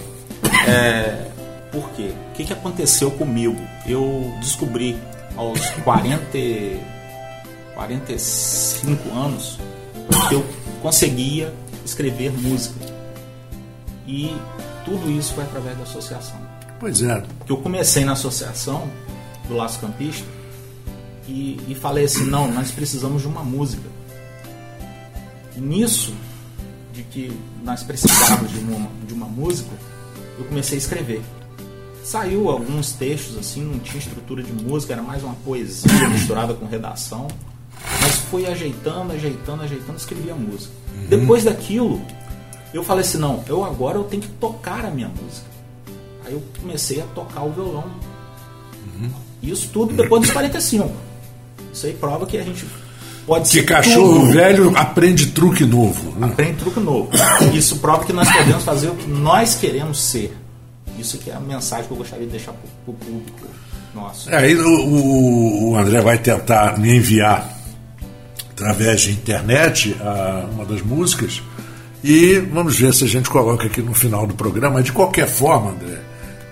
[0.66, 1.26] É,
[1.70, 2.12] por quê?
[2.30, 3.60] O que, que aconteceu comigo?
[3.86, 4.96] Eu descobri
[5.36, 6.38] aos 40,
[7.74, 9.58] 45 anos
[10.28, 10.44] que eu
[10.80, 11.52] conseguia
[11.84, 12.74] escrever música.
[14.06, 14.34] E
[14.84, 16.36] tudo isso foi através da associação.
[16.80, 17.22] Pois é.
[17.46, 18.88] Que eu comecei na associação
[19.48, 20.26] do Laço Campista
[21.28, 23.88] e, e falei assim, não, nós precisamos de uma música.
[25.56, 26.14] E nisso,
[26.92, 27.32] de que
[27.62, 29.70] nós precisávamos de uma, de uma música,
[30.38, 31.22] eu comecei a escrever.
[32.02, 36.66] Saiu alguns textos assim, não tinha estrutura de música, era mais uma poesia misturada com
[36.66, 37.28] redação.
[38.00, 40.72] Mas fui ajeitando, ajeitando, ajeitando, escrevi a música.
[40.94, 41.06] Uhum.
[41.08, 42.02] Depois daquilo,
[42.72, 45.46] eu falei assim, não, eu agora eu tenho que tocar a minha música.
[46.24, 47.90] Aí eu comecei a tocar o violão.
[49.50, 50.90] Isso tudo depois dos 45.
[51.72, 52.64] Isso aí prova que a gente
[53.26, 53.60] pode que ser.
[53.60, 54.32] Que cachorro tudo.
[54.32, 56.12] velho aprende truque novo.
[56.18, 56.26] Né?
[56.26, 57.10] Aprende truque novo.
[57.52, 60.36] Isso prova que nós podemos fazer o que nós queremos ser.
[60.98, 63.46] Isso que é a mensagem que eu gostaria de deixar para o público
[63.94, 64.30] nosso.
[64.30, 67.52] É, aí o, o, André vai tentar me enviar
[68.50, 71.42] através de internet a, uma das músicas
[72.02, 74.82] e vamos ver se a gente coloca aqui no final do programa.
[74.82, 76.00] De qualquer forma, André,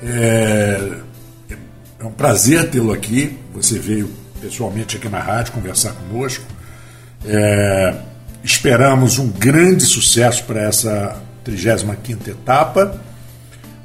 [0.02, 0.92] é,
[2.02, 3.38] é um prazer tê-lo aqui.
[3.54, 6.44] Você veio pessoalmente aqui na rádio conversar conosco.
[7.24, 7.94] É,
[8.42, 13.00] esperamos um grande sucesso para essa 35 etapa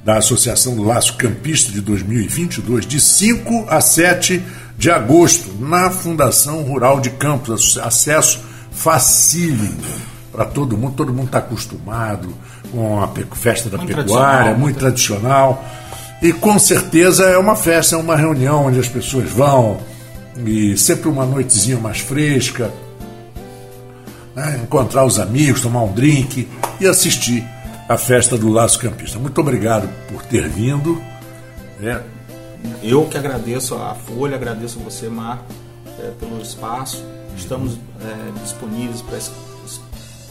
[0.03, 4.41] da Associação do Laço Campista de 2022, de 5 a 7
[4.77, 7.77] de agosto, na Fundação Rural de Campos.
[7.77, 8.39] Acesso
[8.71, 9.77] facílimo
[10.31, 12.33] para todo mundo, todo mundo está acostumado
[12.71, 15.63] com a festa da muito pecuária, muito tradicional.
[16.21, 19.79] E com certeza é uma festa, é uma reunião onde as pessoas vão,
[20.45, 22.71] e sempre uma noitezinha mais fresca,
[24.35, 24.59] né?
[24.63, 26.47] encontrar os amigos, tomar um drink
[26.79, 27.43] e assistir
[27.87, 29.17] a festa do Laço Campista.
[29.17, 31.01] Muito obrigado por ter vindo.
[31.79, 32.01] Né?
[32.83, 35.45] Eu que agradeço a Folha, agradeço você, Marco,
[35.99, 37.03] é, pelo espaço.
[37.35, 39.17] Estamos é, disponíveis para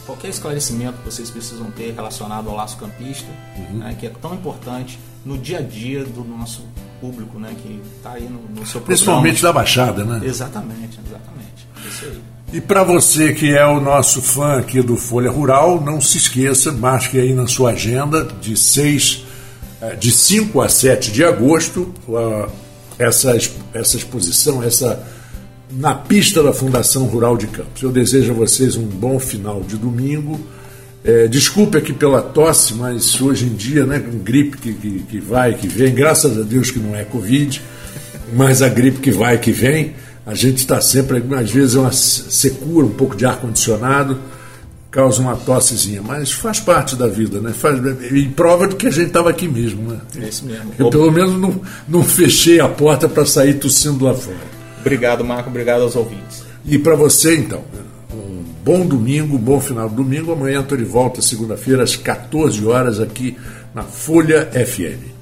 [0.07, 3.27] qualquer esclarecimento que vocês precisam ter relacionado ao laço campista,
[3.57, 3.79] uhum.
[3.79, 6.63] né, que é tão importante no dia a dia do nosso
[6.99, 8.85] público, né, que está aí no, no seu programa.
[8.85, 10.21] Principalmente da Baixada, né?
[10.25, 11.67] Exatamente, exatamente.
[11.87, 12.21] Isso aí.
[12.53, 16.71] E para você que é o nosso fã aqui do Folha Rural, não se esqueça,
[16.71, 19.25] marque aí na sua agenda de 6
[19.81, 21.93] eh, de 5 a 7 de agosto,
[22.97, 23.37] essa,
[23.73, 25.05] essa exposição, essa
[25.69, 27.81] na pista da Fundação Rural de Campos.
[27.81, 30.39] Eu desejo a vocês um bom final de domingo.
[31.03, 35.19] É, desculpe aqui pela tosse, mas hoje em dia, né, com gripe que, que, que
[35.19, 37.61] vai, que vem, graças a Deus que não é Covid,
[38.33, 39.93] mas a gripe que vai, que vem,
[40.25, 44.19] a gente está sempre, às vezes, é uma secura, um pouco de ar-condicionado,
[44.91, 47.53] causa uma tossezinha, mas faz parte da vida, né?
[47.53, 47.79] Faz,
[48.11, 49.99] e prova de que a gente estava aqui mesmo, né?
[50.19, 50.73] É isso mesmo.
[50.77, 54.56] Eu, pelo menos, não, não fechei a porta para sair tossindo lá fora.
[54.79, 55.49] Obrigado, Marco.
[55.49, 56.43] Obrigado aos ouvintes.
[56.65, 57.61] E para você, então,
[58.13, 60.31] um bom domingo, um bom final de domingo.
[60.31, 63.37] Amanhã estou de volta, segunda-feira, às 14 horas, aqui
[63.73, 65.17] na Folha FM.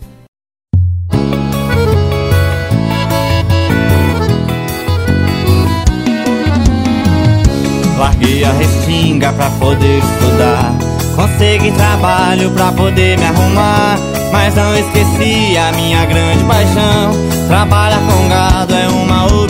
[7.97, 10.75] Larguei a restinga pra poder estudar.
[11.15, 13.97] Consegui trabalho pra poder me arrumar.
[14.31, 17.13] Mas não esqueci a minha grande paixão.
[17.47, 19.44] Trabalhar com gado é uma obsessão.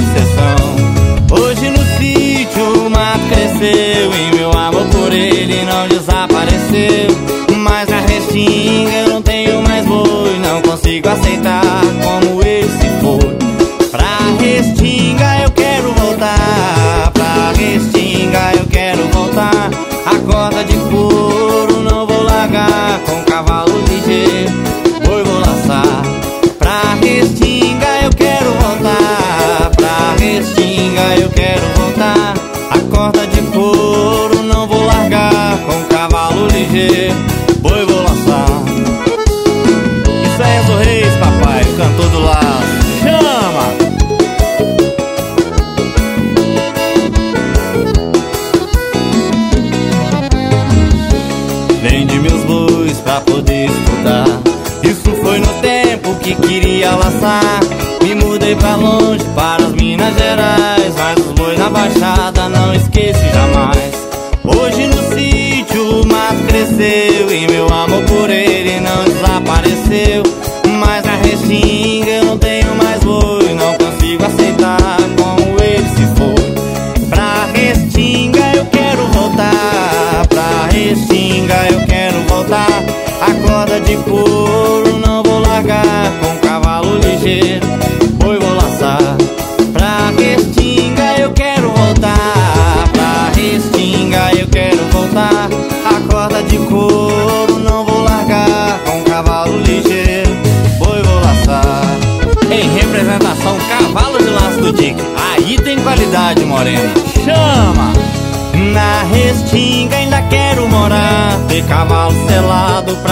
[8.36, 10.38] Restinga eu não tenho mais boi.
[10.39, 11.61] Não consigo aceitar
[12.03, 13.88] como ele se foi.
[13.89, 17.11] Pra restinga eu quero voltar.
[17.13, 19.71] Pra restinga eu quero voltar.
[20.05, 21.14] A corda de couro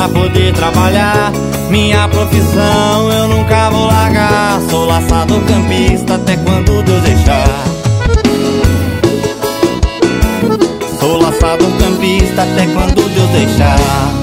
[0.03, 1.31] pra poder trabalhar.
[1.69, 4.59] Minha profissão eu nunca vou largar.
[4.69, 7.63] Sou laçador campista até quando Deus deixar.
[10.99, 14.22] Sou laçador campista até quando Deus deixar